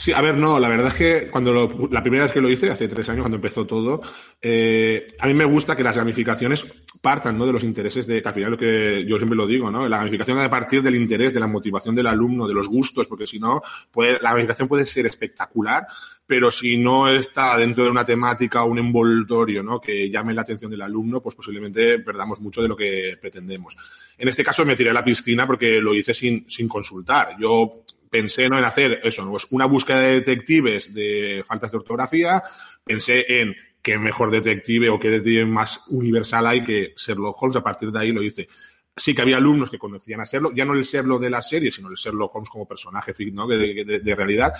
[0.00, 2.48] Sí, a ver, no, la verdad es que cuando lo, la primera vez que lo
[2.48, 4.00] hice, hace tres años, cuando empezó todo,
[4.40, 6.64] eh, a mí me gusta que las gamificaciones
[7.02, 7.44] partan ¿no?
[7.44, 9.86] de los intereses de, que al final lo que yo siempre lo digo, ¿no?
[9.88, 13.26] La gamificación a partir del interés, de la motivación del alumno, de los gustos, porque
[13.26, 13.60] si no,
[13.94, 15.86] la gamificación puede ser espectacular,
[16.26, 19.82] pero si no está dentro de una temática o un envoltorio ¿no?
[19.82, 23.76] que llame la atención del alumno, pues posiblemente perdamos mucho de lo que pretendemos.
[24.16, 27.36] En este caso me tiré a la piscina porque lo hice sin, sin consultar.
[27.38, 32.42] Yo pensé no en hacer eso, pues una búsqueda de detectives de faltas de ortografía,
[32.84, 37.62] pensé en qué mejor detective o qué detective más universal hay que Sherlock Holmes, a
[37.62, 38.48] partir de ahí lo hice
[38.96, 41.70] sí que había alumnos que conocían a Sherlock, ya no el Sherlock de la serie,
[41.70, 43.46] sino el Sherlock Holmes como personaje ¿no?
[43.46, 44.52] de, de, de, realidad,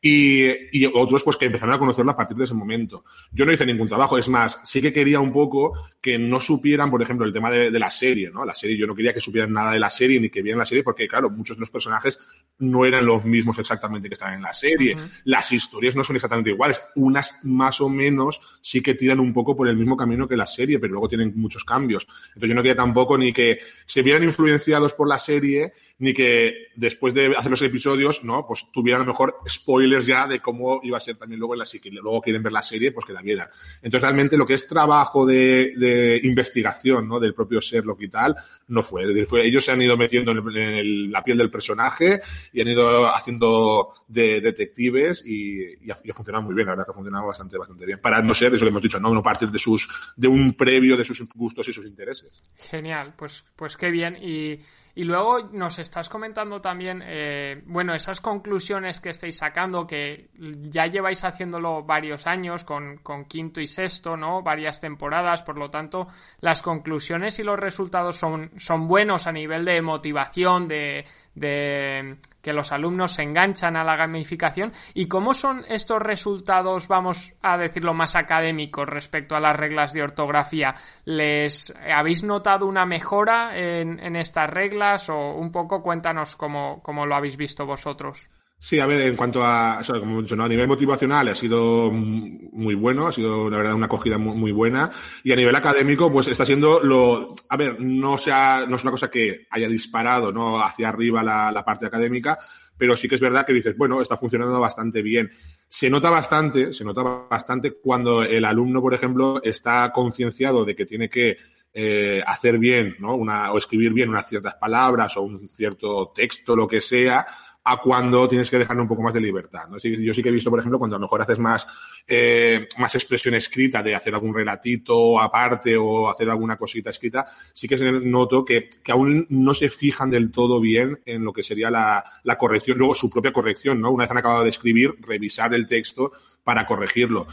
[0.00, 3.04] y, y, otros pues que empezaron a conocerlo a partir de ese momento.
[3.32, 6.90] Yo no hice ningún trabajo, es más, sí que quería un poco que no supieran,
[6.90, 8.44] por ejemplo, el tema de, de, la serie, ¿no?
[8.44, 10.66] La serie, yo no quería que supieran nada de la serie ni que vieran la
[10.66, 12.18] serie, porque claro, muchos de los personajes
[12.58, 14.94] no eran los mismos exactamente que estaban en la serie.
[14.94, 15.20] Uh -huh.
[15.24, 16.80] Las historias no son exactamente iguales.
[16.94, 20.46] Unas más o menos sí que tiran un poco por el mismo camino que la
[20.46, 22.06] serie, pero luego tienen muchos cambios.
[22.28, 26.68] Entonces yo no quería tampoco ni que se vieran influenciados por la serie ni que
[26.76, 28.46] después de hacer los episodios, ¿no?
[28.46, 31.60] Pues tuvieran a lo mejor spoilers ya de cómo iba a ser también luego en
[31.60, 31.90] la serie.
[31.90, 33.48] Luego quieren ver la serie, pues que la vieran.
[33.76, 37.18] Entonces realmente lo que es trabajo de, investigación, ¿no?
[37.18, 38.36] Del propio Sherlock y tal,
[38.68, 39.04] no fue.
[39.42, 42.20] ellos se han ido metiendo en, el, en el, la piel del personaje
[42.52, 46.66] y han ido haciendo de detectives y, y, ha, funcionado muy bien.
[46.66, 48.00] La verdad que ha funcionado bastante, bastante bien.
[48.00, 49.14] Para no ser, eso que hemos dicho, ¿no?
[49.14, 52.30] No partir de sus, de un previo de sus gustos y sus intereses.
[52.56, 53.14] Genial.
[53.16, 54.16] Pues, pues qué bien.
[54.22, 54.60] Y,
[54.98, 60.86] y luego nos estás comentando también, eh, bueno, esas conclusiones que estáis sacando, que ya
[60.86, 64.42] lleváis haciéndolo varios años con, con, quinto y sexto, ¿no?
[64.42, 66.08] Varias temporadas, por lo tanto,
[66.40, 71.04] las conclusiones y los resultados son, son buenos a nivel de motivación, de,
[71.36, 77.32] de que los alumnos se enganchan a la gamificación y cómo son estos resultados, vamos
[77.42, 80.74] a decirlo más académicos respecto a las reglas de ortografía.
[81.04, 87.14] ¿Les habéis notado una mejora en, estas reglas o un poco cuéntanos cómo, cómo lo
[87.14, 88.28] habéis visto vosotros?
[88.58, 92.74] Sí, a ver, en cuanto a, como he dicho, a nivel motivacional ha sido muy
[92.74, 94.90] bueno, ha sido, la verdad, una acogida muy, muy, buena.
[95.22, 98.90] Y a nivel académico, pues está siendo lo, a ver, no sea, no es una
[98.92, 100.62] cosa que haya disparado, ¿no?
[100.62, 102.38] Hacia arriba la, la parte académica,
[102.78, 105.30] pero sí que es verdad que dices, bueno, está funcionando bastante bien.
[105.68, 110.86] Se nota bastante, se nota bastante cuando el alumno, por ejemplo, está concienciado de que
[110.86, 111.36] tiene que
[111.78, 113.16] eh, hacer bien, ¿no?
[113.16, 117.26] Una, o escribir bien unas ciertas palabras o un cierto texto, lo que sea,
[117.68, 119.66] a cuando tienes que dejarle un poco más de libertad.
[119.68, 119.76] ¿no?
[119.76, 121.66] yo sí que he visto, por ejemplo, cuando a lo mejor haces más,
[122.06, 127.66] eh, más expresión escrita de hacer algún relatito aparte o hacer alguna cosita escrita, sí
[127.66, 131.68] que noto que, que aún no se fijan del todo bien en lo que sería
[131.68, 133.90] la, la corrección, luego su propia corrección, ¿no?
[133.90, 136.12] Una vez han acabado de escribir, revisar el texto
[136.44, 137.26] para corregirlo.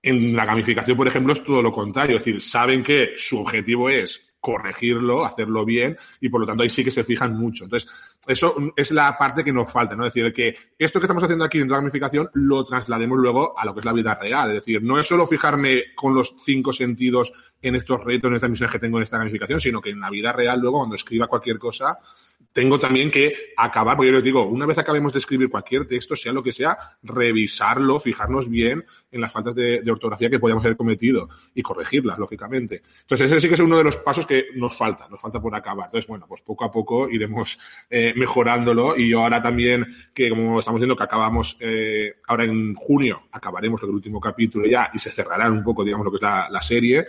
[0.00, 2.18] En la gamificación, por ejemplo, es todo lo contrario.
[2.18, 6.68] Es decir, saben que su objetivo es corregirlo, hacerlo bien, y por lo tanto ahí
[6.68, 7.64] sí que se fijan mucho.
[7.64, 7.90] Entonces,
[8.26, 10.06] eso es la parte que nos falta, ¿no?
[10.06, 13.64] Es decir, que esto que estamos haciendo aquí en la gamificación lo traslademos luego a
[13.64, 14.48] lo que es la vida real.
[14.48, 18.50] Es decir, no es solo fijarme con los cinco sentidos en estos retos, en estas
[18.50, 21.26] misiones que tengo en esta gamificación, sino que en la vida real luego cuando escriba
[21.26, 21.98] cualquier cosa,
[22.54, 26.14] tengo también que acabar, porque yo les digo, una vez acabemos de escribir cualquier texto,
[26.14, 30.76] sea lo que sea, revisarlo, fijarnos bien en las faltas de, ortografía que podamos haber
[30.76, 32.82] cometido y corregirlas, lógicamente.
[33.00, 35.52] Entonces, ese sí que es uno de los pasos que nos falta, nos falta por
[35.52, 35.86] acabar.
[35.86, 37.58] Entonces, bueno, pues poco a poco iremos
[37.90, 42.74] eh, mejorándolo y yo ahora también, que como estamos viendo que acabamos, eh, ahora en
[42.74, 46.22] junio, acabaremos el último capítulo ya y se cerrará un poco, digamos, lo que es
[46.22, 47.06] la, serie,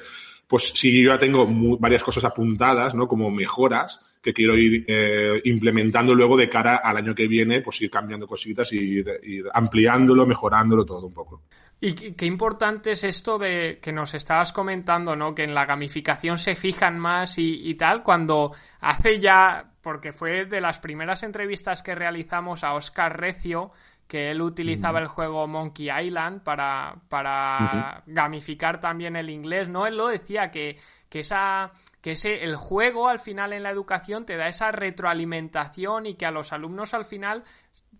[0.48, 1.48] pues si yo ya tengo
[1.80, 3.08] varias cosas apuntadas, ¿no?
[3.08, 7.80] Como mejoras, que quiero ir eh, implementando luego de cara al año que viene, pues
[7.82, 11.44] ir cambiando cositas y ir, ampliándolo, mejorándolo todo un poco.
[11.80, 15.36] Y qué importante es esto de que nos estabas comentando, ¿no?
[15.36, 20.62] Que en la gamificación se fijan más y, tal, cuando hace ya, porque fue de
[20.62, 23.72] las primeras entrevistas que realizamos a Oscar Recio,
[24.08, 29.86] que él utilizaba el juego Monkey Island para, para gamificar también el inglés, ¿no?
[29.86, 31.72] Él lo decía que, que esa
[32.02, 36.26] que ese, el juego al final en la educación te da esa retroalimentación y que
[36.26, 37.44] a los alumnos al final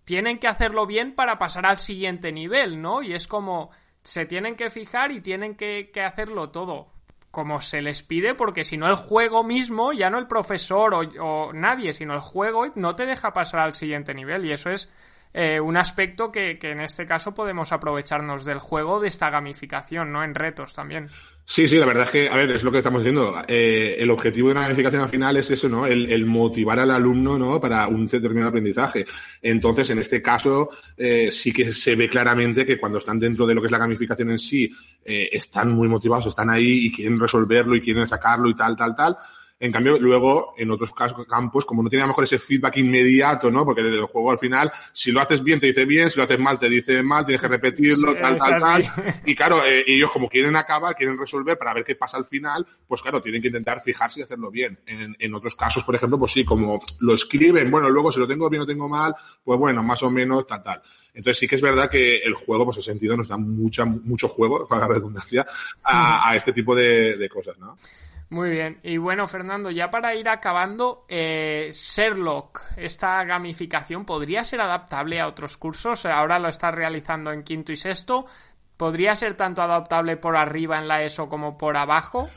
[0.06, 3.04] tienen que hacerlo bien para pasar al siguiente nivel, ¿no?
[3.04, 3.70] Y es como
[4.02, 6.95] se tienen que fijar y tienen que, hacerlo todo
[7.36, 11.52] como se les pide, porque si no el juego mismo, ya no el profesor o,
[11.52, 14.90] nadie, sino el juego no te deja pasar al siguiente nivel y eso es
[15.38, 20.10] eh, un aspecto que, que, en este caso podemos aprovecharnos del juego de esta gamificación,
[20.10, 20.24] ¿no?
[20.24, 21.10] En retos también.
[21.44, 23.44] Sí, sí, la verdad es que, a ver, es lo que estamos diciendo.
[23.46, 25.86] Eh, el objetivo de una gamificación al final es eso, ¿no?
[25.86, 27.60] El, motivar al alumno, ¿no?
[27.60, 29.06] Para un determinado aprendizaje.
[29.42, 33.56] Entonces, en este caso, eh, sí que se ve claramente que cuando están dentro de
[33.56, 37.76] lo que es la gamificación en sí, están muy motivados, están ahí y quieren resolverlo
[37.76, 39.18] y quieren sacarlo y tal, tal, tal.
[39.66, 40.92] En cambio, luego, en otros
[41.28, 43.66] campos, como no tiene a lo mejor ese feedback inmediato, ¿no?
[43.66, 46.38] Porque el juego al final, si lo haces bien, te dice bien, si lo haces
[46.38, 48.86] mal, te dice mal, tienes que repetirlo, tal, tal, tal.
[49.26, 52.64] Y claro, eh, ellos como quieren acabar, quieren resolver para ver qué pasa al final,
[52.88, 54.78] pues claro, tienen que intentar fijarse y hacerlo bien.
[54.86, 58.28] En, en otros casos, por ejemplo, pues sí, como lo escriben, bueno, luego si lo
[58.28, 60.80] tengo bien o tengo mal, pues bueno, más o menos, tal, tal.
[61.16, 64.28] Entonces sí que es verdad que el juego, pues en sentido, nos da mucha, mucho
[64.28, 65.44] juego, para la redundancia,
[65.82, 67.78] a, a este tipo de, de cosas, ¿no?
[68.36, 68.82] Muy bien.
[68.84, 75.28] Y bueno, Fernando, ya para ir acabando, eh, Sherlock, esta gamificación, ¿podría ser adaptable a
[75.30, 76.06] otros cursos?
[76.06, 78.26] Ahora lo está realizando en quinto y sexto.
[78.76, 82.28] ¿Podría ser tanto adaptable por arriba en la ESO como por abajo?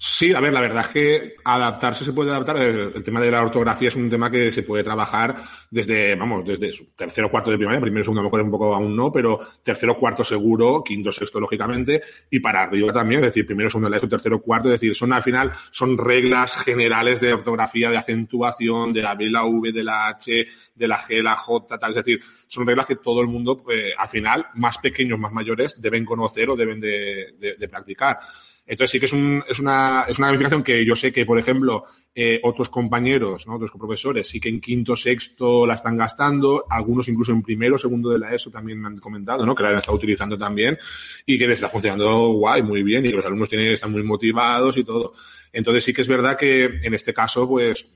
[0.00, 2.56] Sí, a ver, la verdad es que adaptarse se puede adaptar.
[2.56, 5.34] El, tema de la ortografía es un tema que se puede trabajar
[5.68, 8.94] desde, vamos, desde tercero cuarto de primaria, primero segundo a lo mejor un poco aún
[8.94, 13.70] no, pero tercero cuarto seguro, quinto sexto lógicamente, y para arriba también, es decir, primero
[13.70, 17.96] segundo la tercero cuarto, es decir, son al final, son reglas generales de ortografía, de
[17.96, 21.90] acentuación, de la B, la V, de la H, de la G, la J, tal,
[21.90, 25.82] es decir, son reglas que todo el mundo, pues, al final, más pequeños, más mayores,
[25.82, 28.20] deben conocer o deben de practicar.
[28.68, 31.38] Entonces sí que es, un, es, una, es una gamificación que yo sé que, por
[31.38, 33.54] ejemplo, eh, otros compañeros, ¿no?
[33.54, 38.10] otros profesores, sí que en quinto, sexto la están gastando, algunos incluso en primero, segundo
[38.10, 39.54] de la ESO también me han comentado, ¿no?
[39.54, 40.76] Que la han estado utilizando también
[41.24, 44.02] y que les está funcionando guay, muy bien y que los alumnos tienen, están muy
[44.02, 45.14] motivados y todo.
[45.50, 47.88] Entonces sí que es verdad que en este caso, pues,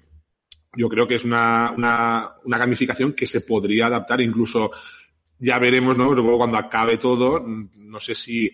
[0.74, 4.70] yo creo que es una, una, una gamificación que se podría adaptar incluso
[5.38, 6.14] ya veremos, ¿no?
[6.14, 8.50] Luego cuando acabe todo, no sé si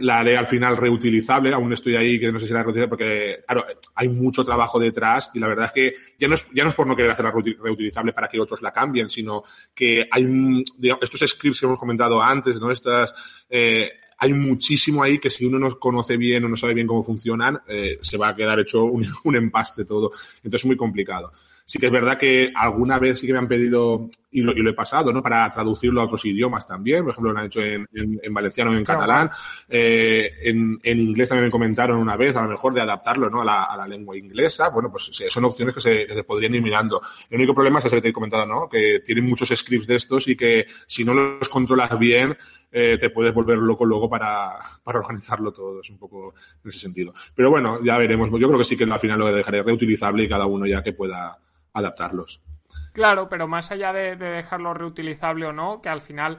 [0.00, 1.52] la haré al final reutilizable.
[1.52, 5.30] Aún estoy ahí que no sé si la reutilizable porque, claro, hay mucho trabajo detrás
[5.34, 7.32] y la verdad es que ya no es, ya no es por no querer hacerla
[7.32, 9.42] reutilizable para que otros la cambien, sino
[9.74, 12.70] que hay digamos, estos scripts que hemos comentado antes, ¿no?
[12.70, 13.14] Estas,
[13.50, 17.02] eh, hay muchísimo ahí que si uno no conoce bien o no sabe bien cómo
[17.02, 20.10] funcionan, eh, se va a quedar hecho un, un empaste todo.
[20.38, 21.32] Entonces es muy complicado.
[21.64, 24.60] Sí que es verdad que alguna vez sí que me han pedido, y lo, y
[24.60, 25.22] lo he pasado, ¿no?
[25.22, 27.02] Para traducirlo a otros idiomas también.
[27.02, 29.30] Por ejemplo, lo han hecho en, en, valenciano y en catalán.
[29.68, 33.42] Eh, en, en, inglés también me comentaron una vez, a lo mejor, de adaptarlo, ¿no?
[33.42, 34.68] A la, a la lengua inglesa.
[34.68, 37.00] Bueno, pues son opciones que se, que se podrían ir mirando.
[37.30, 38.68] El único problema es ese que te he comentado, ¿no?
[38.68, 42.36] Que tienen muchos scripts de estos y que si no los controlas bien,
[42.70, 45.80] eh, te puedes volver loco luego para, para organizarlo todo.
[45.80, 47.14] Es un poco en ese sentido.
[47.34, 48.28] Pero bueno, ya veremos.
[48.38, 50.92] Yo creo que sí que al final lo dejaré reutilizable y cada uno ya que
[50.92, 51.38] pueda
[51.72, 52.42] adaptarlos.
[52.92, 56.38] Claro, pero más allá de, dejarlo reutilizable o no, que al final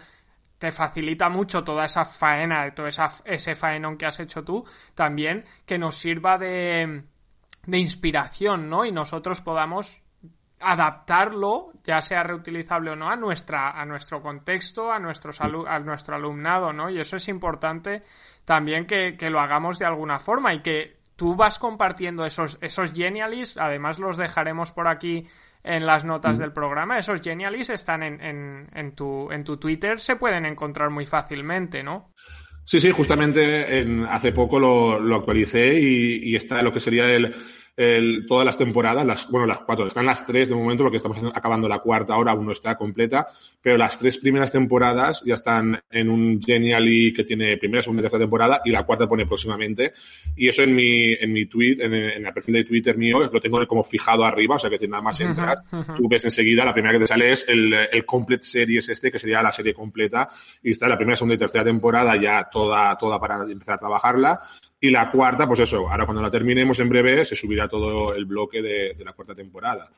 [0.58, 5.46] te facilita mucho toda esa faena, todo esa, ese faenón que has hecho tú, también
[5.66, 7.04] que nos sirva de,
[7.66, 8.84] de inspiración, ¿no?
[8.84, 10.02] Y nosotros podamos
[10.60, 16.16] adaptarlo, ya sea reutilizable o no, a nuestra, a nuestro contexto, a nuestros a nuestro
[16.16, 16.90] alumnado, ¿no?
[16.90, 18.04] Y eso es importante
[18.44, 22.92] también que, que, lo hagamos de alguna forma y que tú vas compartiendo esos, esos
[22.94, 25.28] genialis, además los dejaremos por aquí
[25.64, 30.00] en las notas del programa, esos genialis están en, en, en, tu, en tu Twitter,
[30.00, 32.14] se pueden encontrar muy fácilmente, ¿no?
[32.64, 37.10] Sí, sí, justamente en, hace poco lo, lo actualicé y, y está lo que sería
[37.12, 37.36] el,
[38.28, 41.70] todas las temporadas, las, bueno, las cuatro, están las tres de momento porque estamos acabando
[41.70, 43.28] la cuarta ahora, aún no está completa,
[43.62, 48.04] pero las tres primeras temporadas ya están en un Genially que tiene primera, segunda y
[48.04, 49.94] tercera temporada y la cuarta pone próximamente.
[50.36, 53.40] Y eso en mi, en mi tweet, en, en el perfil de Twitter mío, lo
[53.40, 55.62] tengo como fijado arriba, o sea que si nada más entras,
[55.96, 59.20] tú ves enseguida, la primera que te sale es el, el Complete Series este, que
[59.20, 60.28] sería la serie completa,
[60.62, 64.40] y está la primera, segunda y tercera temporada ya toda, toda para empezar a trabajarla.
[64.82, 68.26] Y la cuarta, pues eso, ahora cuando la terminemos en breve se subirá todo el
[68.26, 69.92] bloque de, de la cuarta temporada.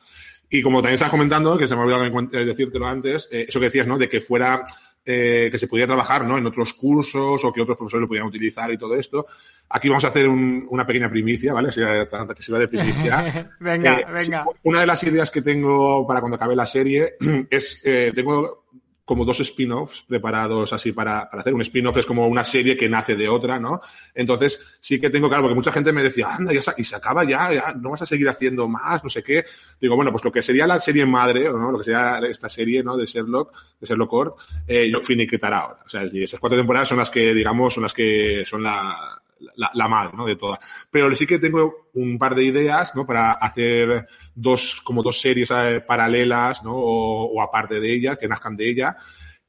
[0.50, 3.58] Y como también estás comentando, que se me ha olvidado eh, decírtelo antes, eh, eso
[3.58, 3.96] que decías, ¿no?
[3.96, 4.64] De que fuera,
[5.04, 6.36] eh, que se pudiera trabajar, ¿no?
[6.36, 9.26] En otros cursos o que otros profesores lo pudieran utilizar y todo esto.
[9.70, 11.72] Aquí vamos a hacer un, una pequeña primicia, ¿vale?
[11.72, 13.50] Si, que se va de primicia.
[13.60, 14.44] venga, eh, venga.
[14.64, 17.14] Una de las ideas que tengo para cuando acabe la serie
[17.50, 18.66] es, eh, tengo
[19.12, 21.52] como dos spin-offs preparados así para, para, hacer.
[21.52, 23.78] Un spin-off es como una serie que nace de otra, ¿no?
[24.14, 26.96] Entonces, sí que tengo claro, porque mucha gente me decía, anda, ya se, y se
[26.96, 29.44] acaba ya, ya, no vas a seguir haciendo más, no sé qué.
[29.78, 31.70] Digo, bueno, pues lo que sería la serie madre, ¿no?
[31.70, 32.96] Lo que sería esta serie, ¿no?
[32.96, 35.82] De Sherlock, de Sherlock Court, eh, yo finiquitar ahora.
[35.84, 39.20] O sea, esas cuatro temporadas son las que, digamos, son las que son la,
[39.56, 40.26] la, la, madre, ¿no?
[40.26, 40.58] De todas.
[40.90, 43.06] Pero sí que tengo un par de ideas, ¿no?
[43.06, 46.72] Para hacer dos, como dos series eh, paralelas, ¿no?
[46.74, 48.96] O, o, aparte de ella, que nazcan de ella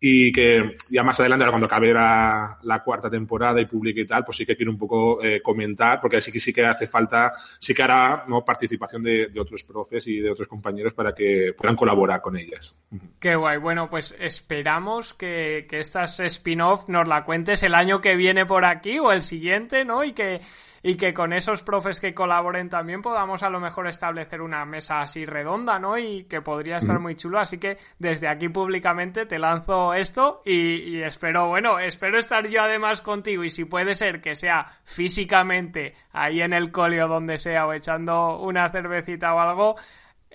[0.05, 4.25] y que ya más adelante, cuando acabe la, la, cuarta temporada y publique y tal,
[4.25, 7.31] pues sí que quiero un poco eh, comentar, porque sí que sí que hace falta,
[7.57, 8.43] sí que hará ¿no?
[8.43, 12.75] participación de, de, otros profes y de otros compañeros para que puedan colaborar con ellas.
[13.17, 13.59] Qué guay.
[13.59, 18.65] Bueno, pues esperamos que, que estas spin-off nos la cuentes el año que viene por
[18.65, 20.03] aquí o el siguiente, ¿no?
[20.03, 20.41] Y que
[20.83, 24.99] y que con esos profes que colaboren también podamos a lo mejor establecer una mesa
[24.99, 25.97] así redonda, ¿no?
[25.97, 27.39] Y que podría estar muy chulo.
[27.39, 32.61] Así que desde aquí públicamente te lanzo esto y, y espero, bueno, espero estar yo
[32.61, 37.65] además contigo y si puede ser que sea físicamente ahí en el colio donde sea
[37.65, 39.75] o echando una cervecita o algo,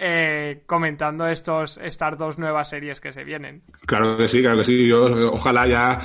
[0.01, 3.65] eh, comentando estos, estas dos nuevas series que se vienen.
[3.85, 4.89] Claro que sí, claro que sí.
[4.89, 5.99] Yo, ojalá ya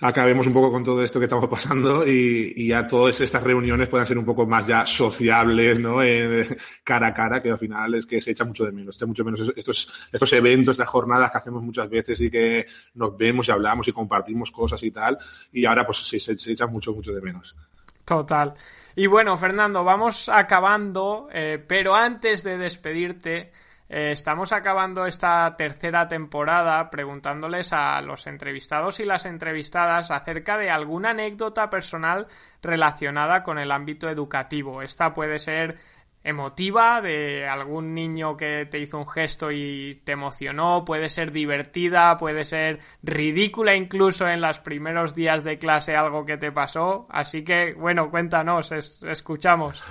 [0.00, 4.06] acabemos un poco con todo esto que estamos pasando y, ya todas estas reuniones puedan
[4.06, 6.02] ser un poco más ya sociables, ¿no?
[6.02, 6.46] Eh,
[6.84, 9.24] cara a cara, que al final es que se echa mucho de menos, echa mucho
[9.24, 13.52] menos estos, estos eventos, estas jornadas que hacemos muchas veces y que nos vemos y
[13.52, 15.18] hablamos y compartimos cosas y tal,
[15.52, 17.56] y ahora pues se, se, se echa mucho, mucho de menos.
[18.04, 18.54] Total.
[18.96, 23.52] Y bueno, Fernando, vamos acabando, eh, pero antes de despedirte,
[23.92, 30.70] eh, estamos acabando esta tercera temporada preguntándoles a los entrevistados y las entrevistadas acerca de
[30.70, 32.28] alguna anécdota personal
[32.62, 34.80] relacionada con el ámbito educativo.
[34.80, 35.78] Esta puede ser
[36.22, 42.16] emotiva de algún niño que te hizo un gesto y te emocionó, puede ser divertida,
[42.16, 47.08] puede ser ridícula incluso en los primeros días de clase algo que te pasó.
[47.10, 49.82] Así que, bueno, cuéntanos, es, escuchamos.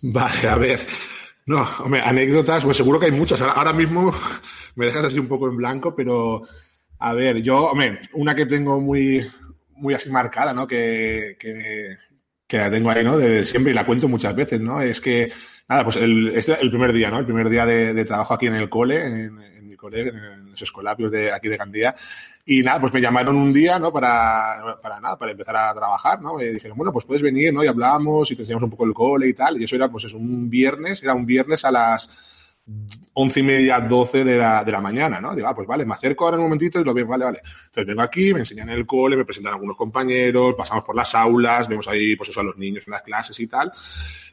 [0.00, 0.80] Vale, a ver.
[1.46, 3.40] No, hombre, anécdotas, pues seguro que hay muchas.
[3.40, 4.14] Ahora mismo
[4.76, 6.42] me dejas así un poco en blanco, pero
[6.98, 9.24] a ver, yo, hombre, una que tengo muy,
[9.76, 10.66] muy así marcada, ¿no?
[10.66, 11.96] Que, que,
[12.46, 13.18] que la tengo ahí, ¿no?
[13.18, 14.80] De siempre y la cuento muchas veces, ¿no?
[14.80, 15.30] Es que
[15.68, 17.18] nada, pues el, este, el primer día, ¿no?
[17.18, 20.62] El primer día de, trabajo aquí en el cole, en, en, mi cole, en los
[20.62, 21.94] escolapios de aquí de Gandía.
[22.46, 23.90] Y nada, pues me llamaron un día, ¿no?
[23.90, 26.40] Para, para nada, para empezar a trabajar, ¿no?
[26.40, 27.64] Y dijeron, bueno, pues puedes venir, ¿no?
[27.64, 29.58] Y hablamos y te enseñamos un poco el cole y tal.
[29.60, 32.32] Y eso era, pues es un viernes, era un viernes a las
[33.14, 35.34] once y media, doce de la, de la mañana, ¿no?
[35.34, 37.40] Digo, ah, pues vale, me acerco ahora un momentito y lo veo, vale, vale.
[37.66, 41.68] Entonces vengo aquí, me enseñan el cole, me presentan algunos compañeros, pasamos por las aulas,
[41.68, 43.70] vemos ahí, pues eso, a los niños en las clases y tal.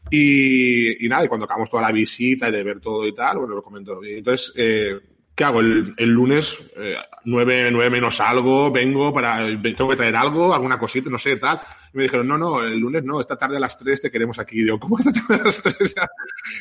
[0.09, 3.37] Y, y nada, y cuando acabamos toda la visita y de ver todo y tal,
[3.37, 4.03] bueno, lo comento.
[4.03, 4.99] Y entonces, eh,
[5.35, 5.59] ¿qué hago?
[5.59, 10.77] El, el lunes, eh, nueve, nueve menos algo, vengo para, tengo que traer algo, alguna
[10.77, 11.59] cosita, no sé, tal.
[11.93, 14.39] Y me dijeron, no, no, el lunes no, esta tarde a las 3 te queremos
[14.39, 14.59] aquí.
[14.59, 15.95] Y digo, ¿cómo esta tarde a las 3?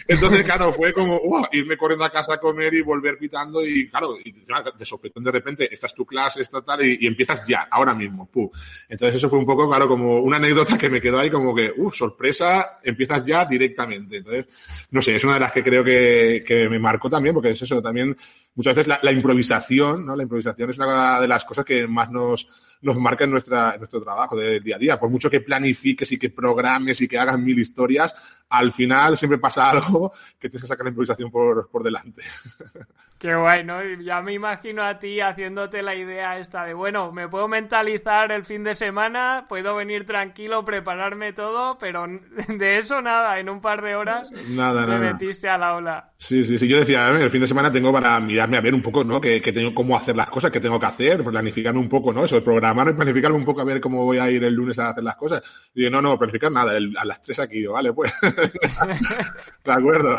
[0.09, 3.89] Entonces, claro, fue como, wow, irme corriendo a casa a comer y volver pitando y,
[3.89, 7.45] claro, y de sopetón de repente, esta es tu clase, esta tal, y, y, empiezas
[7.47, 8.51] ya, ahora mismo, pum.
[8.89, 11.73] Entonces, eso fue un poco, claro, como una anécdota que me quedó ahí como que,
[11.77, 14.17] uh, sorpresa, empiezas ya directamente.
[14.17, 14.47] Entonces,
[14.91, 17.63] no sé, es una de las que creo que, que me marcó también, porque es
[17.63, 18.17] eso, también
[18.61, 20.15] muchas veces la, improvisación, ¿no?
[20.15, 22.47] La improvisación es una de las cosas que más nos,
[22.83, 25.01] nos marca en, nuestra, en nuestro trabajo de día a día.
[25.01, 28.15] Por mucho que planifiques y que programes y que hagas mil historias,
[28.49, 32.23] al final siempre pasa algo que tienes que sacar la improvisación por, por delante.
[33.21, 33.83] Qué guay, ¿no?
[34.03, 38.47] Ya me imagino a ti haciéndote la idea esta de, bueno, me puedo mentalizar el
[38.47, 42.07] fin de semana, puedo venir tranquilo, prepararme todo, pero
[42.49, 46.13] de eso nada, en un par de horas nada, te metiste al aula.
[46.17, 48.81] Sí, sí, sí, yo decía, el fin de semana tengo para mirarme a ver un
[48.81, 49.21] poco, ¿no?
[49.21, 52.25] Que, que tengo cómo hacer las cosas, que tengo que hacer, planificarme un poco, ¿no?
[52.25, 54.79] Eso, el programar y planificarme un poco a ver cómo voy a ir el lunes
[54.79, 55.43] a hacer las cosas.
[55.75, 58.13] Y digo, no, no, planificar nada, a las tres aquí, vale, pues.
[59.65, 60.17] de acuerdo.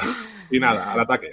[0.50, 1.32] Y nada, al ataque.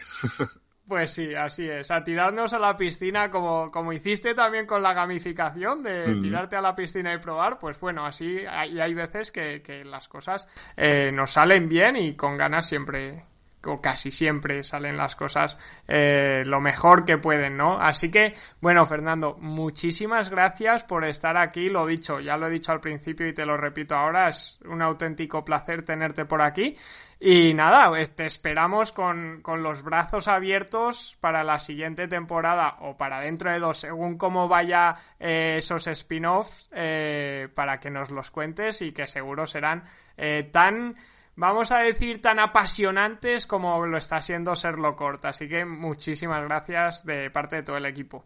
[0.89, 1.91] Pues sí, así es.
[1.91, 6.21] A tirarnos a la piscina como, como hiciste también con la gamificación de mm.
[6.23, 7.59] tirarte a la piscina y probar.
[7.59, 10.49] Pues bueno, así hay, hay veces que, que las cosas
[10.79, 13.23] eh, nos salen bien y con ganas siempre,
[13.65, 17.79] o casi siempre salen las cosas eh, lo mejor que pueden, ¿no?
[17.79, 21.69] Así que, bueno, Fernando, muchísimas gracias por estar aquí.
[21.69, 24.83] Lo dicho, ya lo he dicho al principio y te lo repito ahora, es un
[24.83, 26.77] auténtico placer tenerte por aquí.
[27.21, 32.97] Y nada, pues, te esperamos con, con, los brazos abiertos para la siguiente temporada o
[32.97, 38.31] para dentro de dos, según cómo vaya eh, esos spin-offs, eh, para que nos los
[38.31, 39.83] cuentes y que seguro serán
[40.17, 40.95] eh, tan,
[41.39, 45.29] vamos a decir, tan apasionantes como lo está siendo Serlo Corta.
[45.29, 48.25] Así que muchísimas gracias de parte de todo el equipo.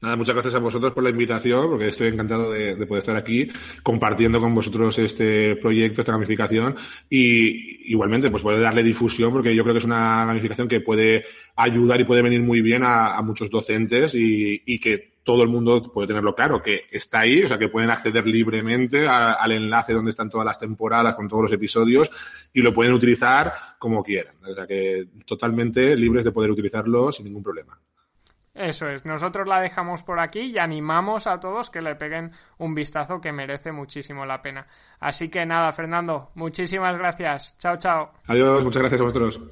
[0.00, 3.48] Nada, muchas gracias a vosotros por la invitación, porque estoy encantado de, poder estar aquí
[3.82, 6.76] compartiendo con vosotros este proyecto, esta gamificación,
[7.10, 11.24] y igualmente, pues poder darle difusión, porque yo creo que es una gamificación que puede
[11.56, 16.08] ayudar y puede venir muy bien a, muchos docentes y, que todo el mundo puede
[16.08, 20.30] tenerlo claro, que está ahí, o sea, que pueden acceder libremente al enlace donde están
[20.30, 22.10] todas las temporadas con todos los episodios
[22.50, 24.36] y lo pueden utilizar como quieran.
[24.42, 27.78] O sea, que totalmente libres de poder utilizarlo sin ningún problema.
[28.54, 32.74] Eso es, nosotros la dejamos por aquí y animamos a todos que le peguen un
[32.74, 34.66] vistazo que merece muchísimo la pena.
[34.98, 37.54] Así que nada, Fernando, muchísimas gracias.
[37.58, 38.12] Chao, chao.
[38.28, 39.42] Adiós, muchas gracias a vosotros.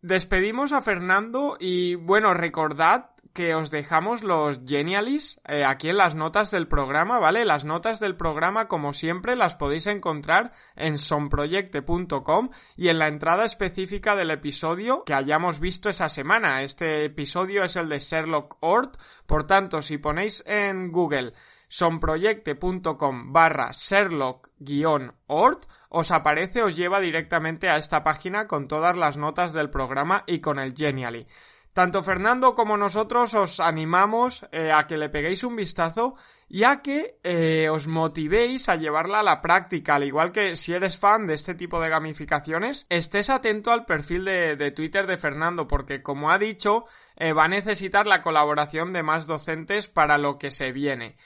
[0.00, 6.16] Despedimos a Fernando y bueno, recordad que os dejamos los Genialis eh, aquí en las
[6.16, 7.44] notas del programa, ¿vale?
[7.44, 13.44] Las notas del programa, como siempre, las podéis encontrar en sonproyecte.com y en la entrada
[13.44, 16.62] específica del episodio que hayamos visto esa semana.
[16.62, 21.32] Este episodio es el de Sherlock Ort, por tanto, si ponéis en Google
[21.68, 29.52] sonproyecte.com barra Sherlock-Ort os aparece, os lleva directamente a esta página con todas las notas
[29.52, 31.26] del programa y con el Genially.
[31.78, 36.16] Tanto Fernando como nosotros os animamos eh, a que le peguéis un vistazo
[36.48, 40.72] y a que eh, os motivéis a llevarla a la práctica, al igual que si
[40.72, 45.68] eres fan de este tipo de gamificaciones, estés atento al perfil de, Twitter de Fernando,
[45.68, 50.36] porque como ha dicho, eh, va a necesitar la colaboración de más docentes para lo
[50.36, 51.16] que se viene.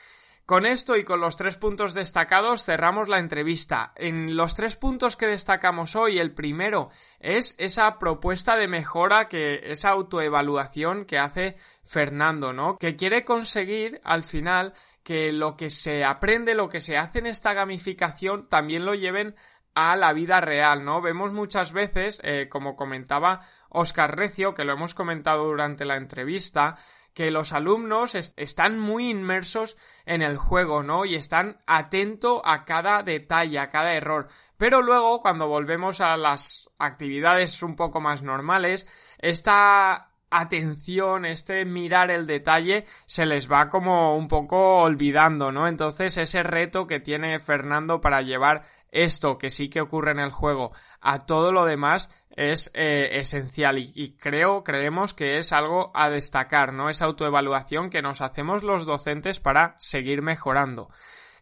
[0.44, 3.92] Con esto y con los tres puntos destacados cerramos la entrevista.
[3.94, 6.90] En los tres puntos que destacamos hoy, el primero
[7.20, 12.76] es esa propuesta de mejora que, esa autoevaluación que hace Fernando, ¿no?
[12.76, 14.74] Que quiere conseguir al final
[15.04, 19.36] que lo que se aprende, lo que se hace en esta gamificación también lo lleven
[19.74, 21.00] a la vida real, ¿no?
[21.00, 26.76] Vemos muchas veces, eh, como comentaba Oscar Recio, que lo hemos comentado durante la entrevista,
[27.14, 31.04] que los alumnos están muy inmersos en el juego, ¿no?
[31.04, 34.28] Y están atentos a cada detalle, a cada error.
[34.56, 38.86] Pero luego, cuando volvemos a las actividades un poco más normales,
[39.18, 45.68] esta atención, este mirar el detalle se les va como un poco olvidando, ¿no?
[45.68, 50.30] Entonces ese reto que tiene Fernando para llevar esto que sí que ocurre en el
[50.30, 56.10] juego a todo lo demás es eh, esencial y, creo, creemos que es algo a
[56.10, 56.88] destacar, ¿no?
[56.88, 60.88] Esa autoevaluación que nos hacemos los docentes para seguir mejorando.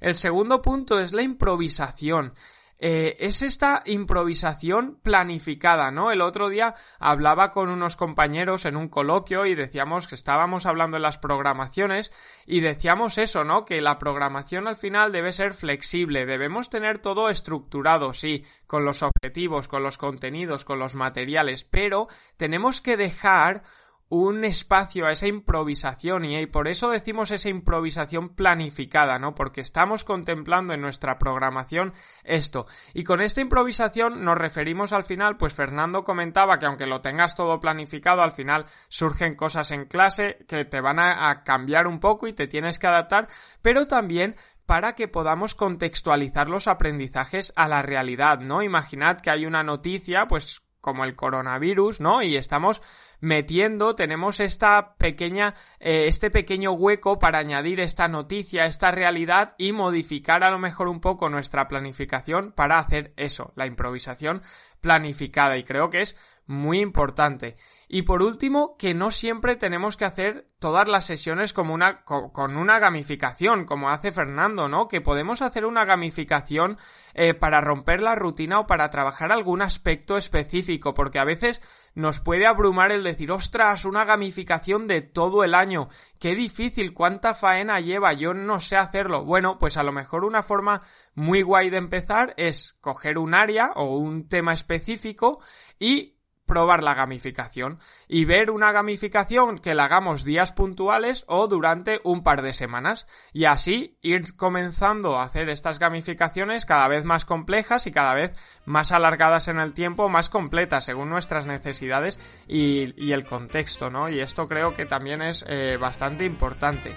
[0.01, 2.35] El segundo punto es la improvisación.
[2.83, 6.11] Eh, es esta improvisación planificada, ¿no?
[6.11, 10.97] El otro día hablaba con unos compañeros en un coloquio y decíamos que estábamos hablando
[10.97, 12.11] de las programaciones
[12.47, 13.67] y decíamos eso, ¿no?
[13.67, 19.03] Que la programación al final debe ser flexible, debemos tener todo estructurado, sí, con los
[19.03, 22.09] objetivos, con los contenidos, con los materiales, pero
[22.39, 23.63] tenemos que dejar
[24.11, 29.37] un espacio a esa improvisación y por eso decimos esa improvisación planificada, ¿no?
[29.37, 31.95] Porque estamos contemplando en nuestra programación
[32.25, 32.67] esto.
[32.93, 37.37] Y con esta improvisación nos referimos al final, pues Fernando comentaba que aunque lo tengas
[37.37, 42.01] todo planificado, al final surgen cosas en clase que te van a, a cambiar un
[42.01, 43.29] poco y te tienes que adaptar,
[43.63, 44.35] pero también
[44.67, 48.61] para que podamos contextualizar los aprendizajes a la realidad, ¿no?
[48.61, 52.23] Imaginad que hay una noticia, pues como el coronavirus, ¿no?
[52.23, 52.83] Y estamos
[53.21, 59.73] metiendo, tenemos esta pequeña, eh, este pequeño hueco para añadir esta noticia, esta realidad y
[59.73, 64.43] modificar a lo mejor un poco nuestra planificación para hacer eso, la improvisación
[64.81, 65.59] planificada.
[65.59, 66.17] Y creo que es
[66.47, 67.57] muy importante.
[67.93, 72.57] Y por último, que no siempre tenemos que hacer todas las sesiones como una, con
[72.57, 74.87] una gamificación, como hace Fernando, ¿no?
[74.87, 76.79] Que podemos hacer una gamificación
[77.15, 81.61] eh, para romper la rutina o para trabajar algún aspecto específico, porque a veces
[81.97, 85.89] nos puede abrumar el decir, ostras, una gamificación de todo el año,
[86.21, 89.25] qué difícil, cuánta faena lleva, yo no sé hacerlo.
[89.25, 90.81] Bueno, pues a lo mejor una forma
[91.17, 95.41] muy guay de empezar es coger un área o un tema específico
[95.77, 96.20] y
[96.51, 97.79] probar la gamificación
[98.13, 103.07] y ver una gamificación que la hagamos días puntuales o durante un par de semanas
[103.33, 108.35] y así ir comenzando a hacer estas gamificaciones cada vez más complejas y cada vez
[108.65, 114.09] más alargadas en el tiempo, más completas según nuestras necesidades y, el contexto, ¿no?
[114.09, 116.93] Y esto creo que también es eh, bastante importante.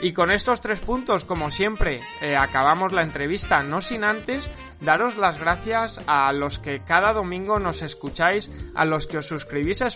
[0.00, 4.50] Y con estos tres puntos, como siempre, eh, acabamos la entrevista, no sin antes
[4.80, 9.82] daros las gracias a los que cada domingo nos escucháis, a los que os suscribís
[9.82, 9.86] a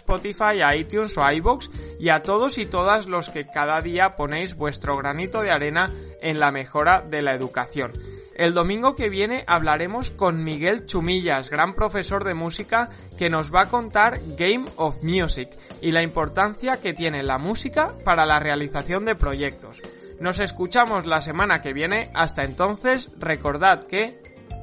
[0.63, 4.55] A iTunes o a iBox y a todos y todas los que cada día ponéis
[4.55, 5.91] vuestro granito de arena
[6.21, 7.93] en la mejora de la educación.
[8.41, 12.89] El domingo que viene hablaremos con Miguel Chumillas, gran profesor de música,
[13.19, 15.51] que nos va a contar Game of Music
[15.83, 19.83] y la importancia que tiene la música para la realización de proyectos.
[20.21, 22.09] Nos escuchamos la semana que viene.
[22.15, 24.21] Hasta entonces, recordad que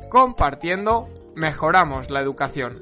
[0.09, 2.81] compartiendo mejoramos la educación.